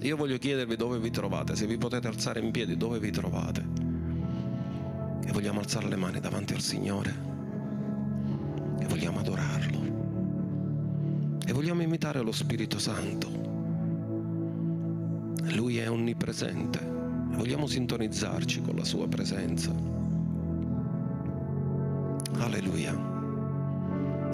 [0.00, 3.62] Io voglio chiedervi dove vi trovate, se vi potete alzare in piedi, dove vi trovate.
[5.22, 7.14] E vogliamo alzare le mani davanti al Signore.
[8.80, 9.80] E vogliamo adorarlo.
[11.46, 13.28] E vogliamo imitare lo Spirito Santo.
[15.54, 16.78] Lui è onnipresente.
[16.78, 19.74] E vogliamo sintonizzarci con la sua presenza.
[22.38, 23.11] Alleluia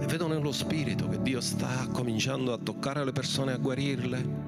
[0.07, 4.47] vedo nello spirito che Dio sta cominciando a toccare le persone, a guarirle,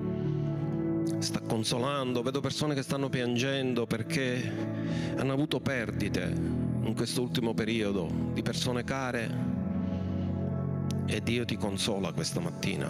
[1.19, 4.53] sta consolando, vedo persone che stanno piangendo perché
[5.17, 6.33] hanno avuto perdite
[6.83, 9.49] in questo ultimo periodo di persone care
[11.07, 12.89] e Dio ti consola questa mattina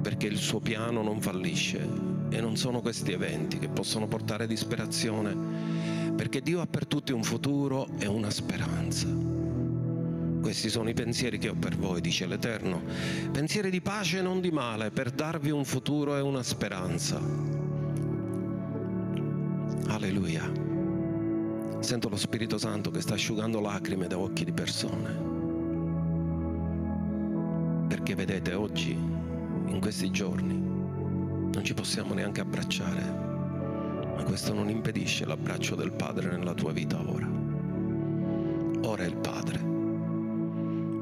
[0.00, 1.86] perché il suo piano non fallisce
[2.30, 5.36] e non sono questi eventi che possono portare disperazione
[6.16, 9.37] perché Dio ha per tutti un futuro e una speranza.
[10.40, 12.82] Questi sono i pensieri che ho per voi, dice l'Eterno.
[13.32, 17.20] Pensieri di pace e non di male, per darvi un futuro e una speranza.
[19.88, 20.50] Alleluia.
[21.80, 25.26] Sento lo Spirito Santo che sta asciugando lacrime da occhi di persone.
[27.88, 33.02] Perché vedete, oggi, in questi giorni, non ci possiamo neanche abbracciare,
[34.16, 37.28] ma questo non impedisce l'abbraccio del Padre nella tua vita ora.
[38.82, 39.77] Ora è il Padre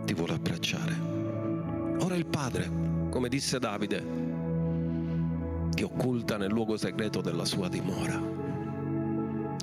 [0.07, 0.97] ti vuole abbracciare.
[1.99, 2.71] Ora il Padre,
[3.11, 4.03] come disse Davide,
[5.75, 8.19] ti occulta nel luogo segreto della sua dimora,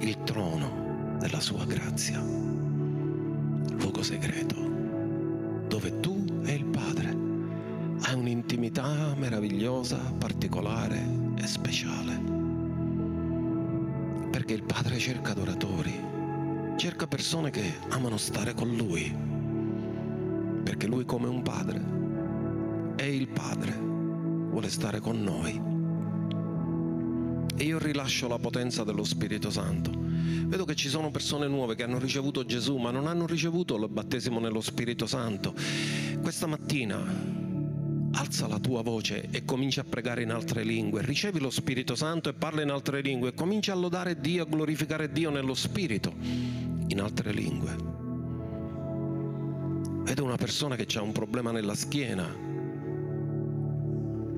[0.02, 4.56] il trono della sua grazia, il luogo segreto,
[5.70, 7.18] dove tu e il Padre
[8.02, 11.02] hai un'intimità meravigliosa, particolare
[11.38, 12.22] e speciale.
[14.30, 15.98] Perché il Padre cerca adoratori,
[16.76, 19.33] cerca persone che amano stare con Lui
[20.74, 22.02] perché Lui come un padre
[22.96, 25.72] è il Padre, vuole stare con noi.
[27.56, 29.92] E io rilascio la potenza dello Spirito Santo.
[29.94, 33.88] Vedo che ci sono persone nuove che hanno ricevuto Gesù, ma non hanno ricevuto il
[33.88, 35.54] battesimo nello Spirito Santo.
[36.22, 36.98] Questa mattina
[38.14, 41.06] alza la tua voce e comincia a pregare in altre lingue.
[41.06, 43.36] Ricevi lo Spirito Santo e parla in altre lingue.
[43.36, 47.93] Comincia a lodare Dio, a glorificare Dio nello Spirito in altre lingue.
[50.04, 52.52] Vedo una persona che ha un problema nella schiena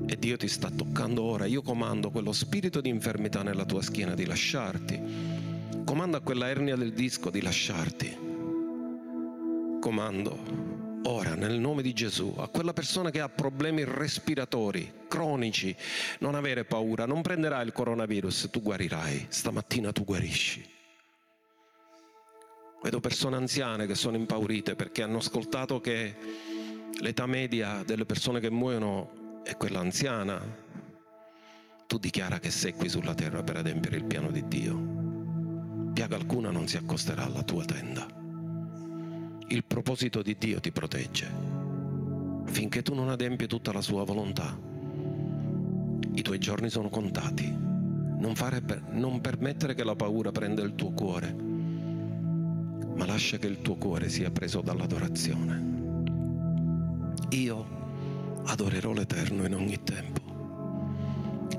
[0.06, 1.46] e Dio ti sta toccando ora.
[1.46, 5.02] Io comando quello spirito di infermità nella tua schiena di lasciarti.
[5.84, 8.16] Comando a quella ernia del disco di lasciarti.
[9.80, 10.64] Comando
[11.02, 15.74] ora nel nome di Gesù a quella persona che ha problemi respiratori cronici,
[16.20, 19.26] non avere paura, non prenderai il coronavirus, tu guarirai.
[19.28, 20.75] Stamattina tu guarisci.
[22.86, 26.14] Vedo persone anziane che sono impaurite perché hanno ascoltato che
[27.00, 30.40] l'età media delle persone che muoiono è quella anziana.
[31.88, 35.90] Tu dichiara che sei qui sulla terra per adempiere il piano di Dio.
[35.94, 38.06] Piaga alcuna non si accosterà alla tua tenda.
[39.48, 41.28] Il proposito di Dio ti protegge.
[42.44, 44.56] Finché tu non adempi tutta la sua volontà,
[46.14, 47.50] i tuoi giorni sono contati.
[47.50, 51.45] Non, per, non permettere che la paura prenda il tuo cuore
[52.96, 55.74] ma lascia che il tuo cuore sia preso dall'adorazione.
[57.30, 57.66] Io
[58.46, 60.20] adorerò l'Eterno in ogni tempo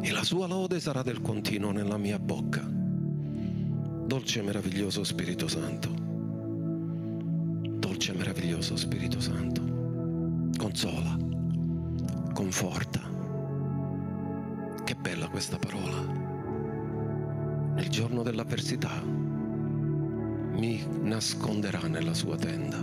[0.02, 2.66] e la sua lode sarà del continuo nella mia bocca.
[4.08, 5.90] Dolce e meraviglioso Spirito Santo,
[7.78, 9.62] dolce e meraviglioso Spirito Santo,
[10.58, 11.18] consola,
[12.34, 13.02] conforta.
[14.84, 16.26] Che bella questa parola.
[17.76, 19.04] Nel giorno dell'avversità
[20.58, 22.80] mi nasconderà nella sua tenda,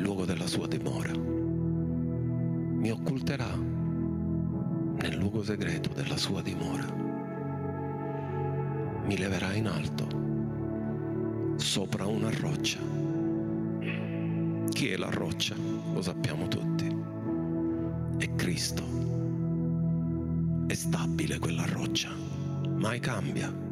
[0.00, 1.12] luogo della sua dimora.
[1.12, 6.86] Mi occulterà nel luogo segreto della sua dimora.
[9.04, 10.06] Mi leverà in alto
[11.56, 12.80] sopra una roccia.
[14.70, 15.54] Chi è la roccia?
[15.92, 16.96] Lo sappiamo tutti.
[18.16, 18.82] È Cristo.
[20.66, 22.08] È stabile quella roccia,
[22.74, 23.63] mai cambia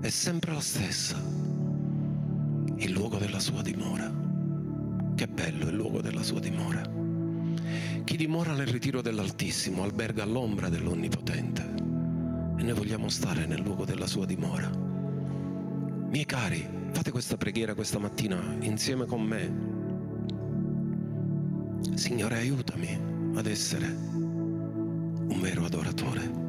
[0.00, 1.16] è sempre la stessa,
[2.76, 4.08] il luogo della sua dimora.
[5.14, 6.82] Che bello il luogo della sua dimora.
[8.04, 11.62] Chi dimora nel ritiro dell'Altissimo alberga all'ombra dell'Onnipotente
[12.56, 14.70] e noi vogliamo stare nel luogo della sua dimora.
[14.70, 19.66] Miei cari, fate questa preghiera questa mattina insieme con me.
[21.96, 22.98] Signore, aiutami
[23.34, 26.46] ad essere un vero adoratore.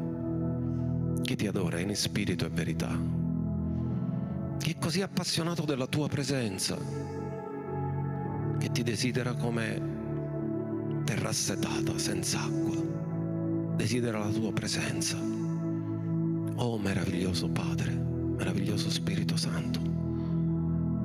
[1.23, 3.18] Chi ti adora in spirito e verità
[4.69, 6.77] che è così appassionato della tua presenza,
[8.59, 12.77] che ti desidera come terra assetata, senza acqua,
[13.75, 15.17] desidera la tua presenza.
[15.17, 19.79] Oh meraviglioso Padre, meraviglioso Spirito Santo,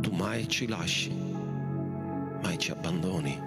[0.01, 1.11] tu mai ci lasci,
[2.43, 3.41] mai ci abbandoni,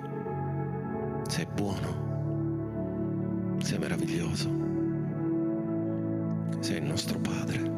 [1.27, 4.49] sei buono, sei meraviglioso,
[6.59, 7.76] sei il nostro Padre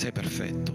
[0.00, 0.72] sei perfetto.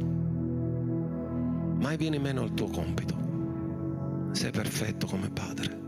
[1.80, 4.30] Mai viene meno al tuo compito.
[4.34, 5.82] Sei perfetto come padre.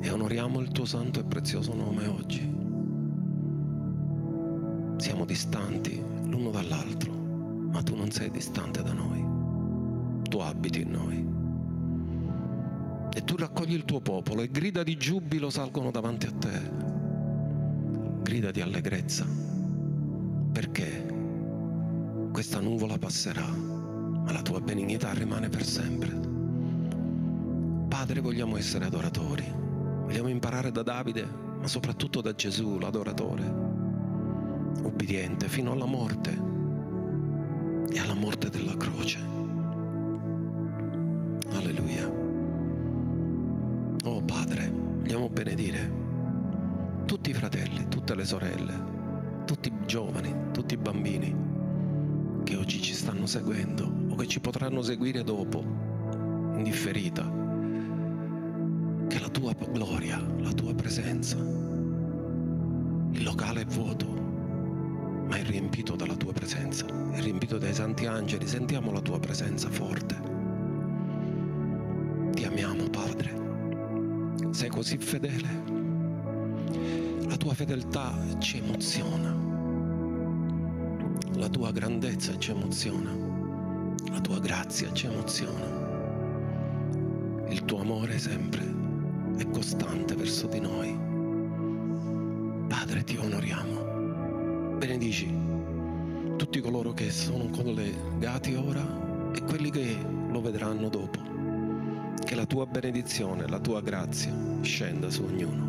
[0.00, 2.40] e onoriamo il tuo santo e prezioso nome oggi.
[4.96, 9.22] Siamo distanti l'uno dall'altro, ma tu non sei distante da noi.
[10.22, 11.26] Tu abiti in noi.
[13.12, 16.70] E tu raccogli il tuo popolo e grida di giubilo salgono davanti a te.
[18.22, 19.26] Grida di allegrezza.
[20.52, 21.05] Perché
[22.36, 26.10] questa nuvola passerà, ma la tua benignità rimane per sempre.
[27.88, 29.50] Padre, vogliamo essere adoratori.
[30.04, 31.26] Vogliamo imparare da Davide,
[31.58, 33.42] ma soprattutto da Gesù, l'adoratore.
[34.82, 36.38] Ubbidiente fino alla morte
[37.90, 39.18] e alla morte della croce.
[41.52, 42.06] Alleluia.
[44.04, 45.90] Oh Padre, vogliamo benedire
[47.06, 48.74] tutti i fratelli, tutte le sorelle,
[49.46, 50.50] tutti i giovani,
[53.26, 57.22] stanno seguendo o che ci potranno seguire dopo, in differita.
[59.08, 64.06] Che la tua gloria, la tua presenza, il locale è vuoto,
[65.28, 69.68] ma è riempito dalla tua presenza, è riempito dai santi angeli, sentiamo la tua presenza
[69.68, 70.34] forte.
[72.32, 73.44] Ti amiamo, Padre
[74.50, 75.74] sei così fedele.
[77.26, 79.45] La tua fedeltà ci emoziona.
[81.36, 83.14] La tua grandezza ci emoziona.
[84.10, 85.84] La tua grazia ci emoziona.
[87.48, 88.64] Il tuo amore sempre
[89.36, 90.98] è costante verso di noi.
[92.68, 94.76] Padre, ti onoriamo.
[94.78, 95.32] Benedici
[96.36, 99.96] tutti coloro che sono collegati ora e quelli che
[100.30, 101.26] lo vedranno dopo
[102.24, 105.64] che la tua benedizione, la tua grazia scenda su ognuno.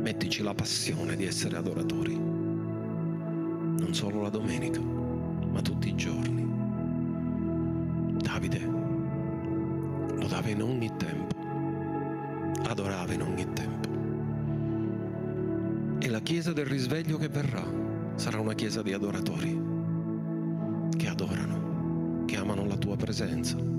[0.00, 2.18] Mettici la passione di essere adoratori,
[3.88, 6.46] non solo la domenica, ma tutti i giorni.
[8.20, 8.60] Davide
[10.18, 11.34] lodava in ogni tempo,
[12.68, 13.88] adorava in ogni tempo.
[16.00, 17.64] E la chiesa del risveglio che verrà
[18.16, 19.58] sarà una chiesa di adoratori
[20.94, 23.77] che adorano, che amano la tua presenza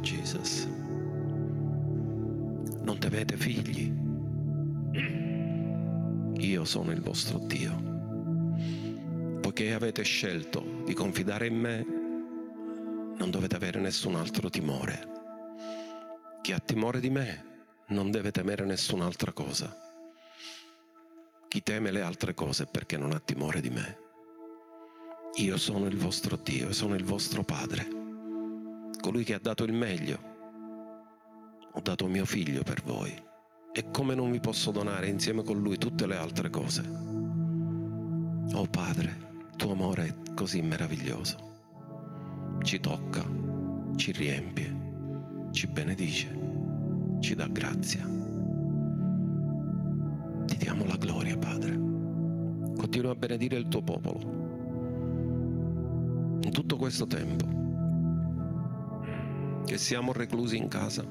[0.00, 0.68] Jesus.
[2.82, 3.92] Non temete figli,
[6.36, 7.92] io sono il vostro Dio
[9.54, 11.84] poiché avete scelto di confidare in me,
[13.16, 15.06] non dovete avere nessun altro timore.
[16.42, 19.72] Chi ha timore di me non deve temere nessun'altra cosa.
[21.46, 24.03] Chi teme le altre cose perché non ha timore di me.
[25.38, 27.84] Io sono il vostro Dio sono il vostro Padre,
[29.00, 30.16] colui che ha dato il meglio.
[31.72, 33.12] Ho dato mio figlio per voi
[33.72, 36.82] e come non vi posso donare insieme con lui tutte le altre cose.
[38.52, 42.56] Oh Padre, tuo amore è così meraviglioso.
[42.62, 43.28] Ci tocca,
[43.96, 46.38] ci riempie, ci benedice,
[47.18, 48.08] ci dà grazia.
[50.46, 51.76] Ti diamo la gloria, Padre.
[52.76, 54.43] Continua a benedire il tuo popolo.
[56.40, 57.62] In tutto questo tempo
[59.64, 61.02] che siamo reclusi in casa,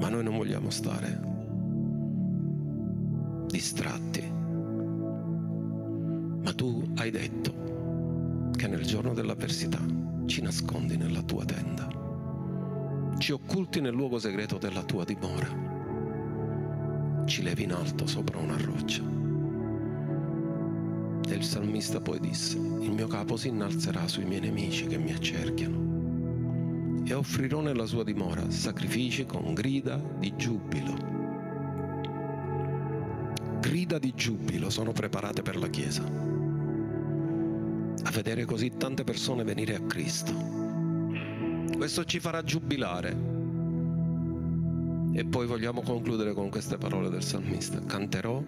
[0.00, 1.20] ma noi non vogliamo stare
[3.46, 4.32] distratti.
[6.42, 9.78] Ma tu hai detto che nel giorno dell'avversità
[10.26, 11.88] ci nascondi nella tua tenda,
[13.18, 15.48] ci occulti nel luogo segreto della tua dimora,
[17.26, 19.19] ci levi in alto sopra una roccia.
[21.30, 25.12] E il salmista poi disse, il mio capo si innalzerà sui miei nemici che mi
[25.12, 30.96] accerchiano e offrirò nella sua dimora sacrifici con grida di giubilo.
[33.60, 36.30] Grida di giubilo sono preparate per la Chiesa
[38.02, 40.32] a vedere così tante persone venire a Cristo.
[41.76, 43.16] Questo ci farà giubilare.
[45.12, 47.78] E poi vogliamo concludere con queste parole del salmista.
[47.80, 48.42] Canterò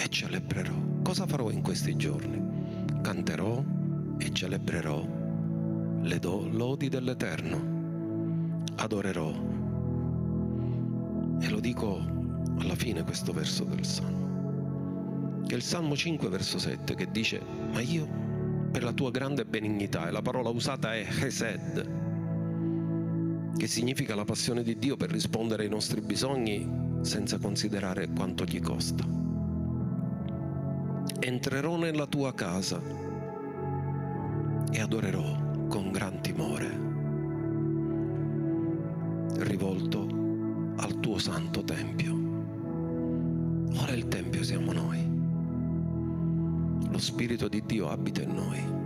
[0.00, 0.72] e celebrerò.
[1.02, 2.42] Cosa farò in questi giorni?
[3.02, 3.62] Canterò
[4.18, 5.06] e celebrerò
[6.00, 8.62] le do- lodi dell'Eterno.
[8.76, 9.30] Adorerò.
[11.40, 12.00] E lo dico
[12.60, 15.42] alla fine questo verso del Salmo.
[15.46, 17.42] Che è il Salmo 5 verso 7 che dice,
[17.72, 18.08] ma io
[18.70, 21.98] per la tua grande benignità e la parola usata è Hesed,
[23.54, 26.66] che significa la passione di Dio per rispondere ai nostri bisogni
[27.02, 29.29] senza considerare quanto gli costa.
[31.20, 32.80] Entrerò nella tua casa
[34.72, 36.68] e adorerò con gran timore,
[39.44, 40.06] rivolto
[40.76, 42.18] al tuo santo tempio.
[43.82, 45.08] Ora il tempio siamo noi.
[46.90, 48.78] Lo Spirito di Dio abita in noi.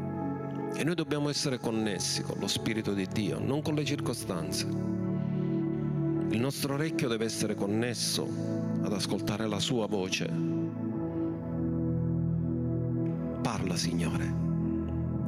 [0.77, 4.67] E noi dobbiamo essere connessi con lo Spirito di Dio, non con le circostanze.
[6.31, 8.29] Il nostro orecchio deve essere connesso
[8.83, 10.54] ad ascoltare la sua voce.
[13.45, 14.35] Parla, Signore.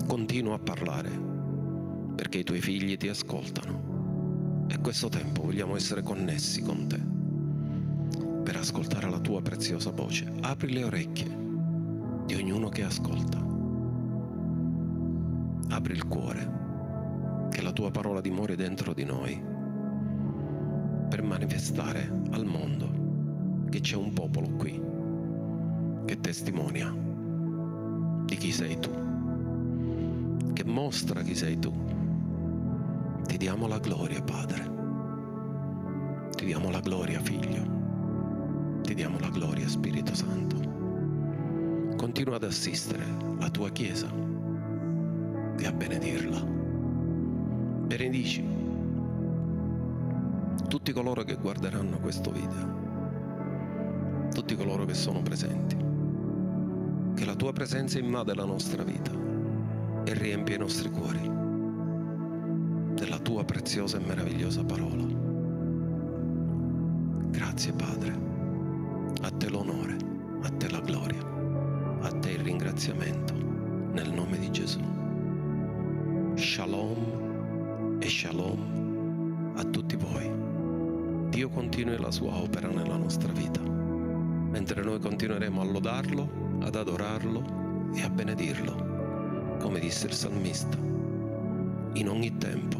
[0.06, 1.10] Continua a parlare,
[2.14, 4.64] perché i tuoi figli ti ascoltano.
[4.68, 6.98] E questo tempo vogliamo essere connessi con te
[8.42, 10.32] per ascoltare la tua preziosa voce.
[10.40, 11.28] Apri le orecchie
[12.24, 13.36] di ognuno che ascolta.
[15.68, 19.38] Apri il cuore, che la tua parola dimori dentro di noi,
[21.10, 24.80] per manifestare al mondo che c'è un popolo qui
[26.06, 27.15] che testimonia
[28.26, 28.90] di chi sei tu,
[30.52, 31.72] che mostra chi sei tu.
[33.24, 34.74] Ti diamo la gloria, Padre.
[36.36, 37.64] Ti diamo la gloria, Figlio.
[38.82, 41.94] Ti diamo la gloria, Spirito Santo.
[41.96, 43.06] Continua ad assistere
[43.38, 44.08] la tua Chiesa
[45.58, 46.44] e a benedirla.
[47.86, 48.56] Benedici
[50.68, 55.95] tutti coloro che guarderanno questo video, tutti coloro che sono presenti.
[57.16, 59.10] Che la tua presenza invade la nostra vita
[60.04, 61.18] e riempie i nostri cuori
[62.94, 65.02] della tua preziosa e meravigliosa parola.
[67.30, 68.18] Grazie Padre,
[69.22, 69.96] a te l'onore,
[70.42, 71.22] a te la gloria,
[72.02, 73.32] a te il ringraziamento,
[73.92, 74.80] nel nome di Gesù.
[76.34, 80.30] Shalom e shalom a tutti voi.
[81.30, 87.90] Dio continui la sua opera nella nostra vita, mentre noi continueremo a lodarlo, ad adorarlo
[87.94, 90.76] e a benedirlo, come disse il salmista.
[91.94, 92.78] In ogni tempo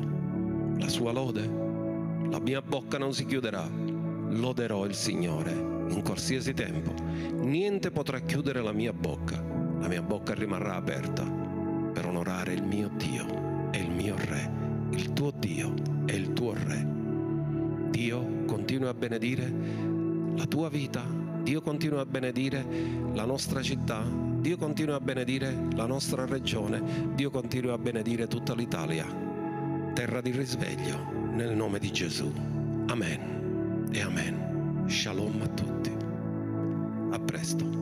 [0.78, 1.48] la sua lode,
[2.28, 3.68] la mia bocca non si chiuderà,
[4.28, 5.52] loderò il Signore
[5.88, 6.92] in qualsiasi tempo.
[7.36, 9.42] Niente potrà chiudere la mia bocca,
[9.80, 11.24] la mia bocca rimarrà aperta
[11.92, 14.50] per onorare il mio Dio e il mio Re,
[14.90, 15.72] il tuo Dio
[16.06, 16.86] e il tuo Re.
[17.90, 19.52] Dio continua a benedire
[20.34, 21.02] la tua vita,
[21.46, 22.66] Dio continua a benedire
[23.14, 26.82] la nostra città, Dio continua a benedire la nostra regione,
[27.14, 29.06] Dio continua a benedire tutta l'Italia.
[29.94, 30.98] Terra di risveglio,
[31.34, 32.32] nel nome di Gesù.
[32.88, 34.88] Amen e amen.
[34.88, 35.96] Shalom a tutti.
[37.12, 37.75] A presto.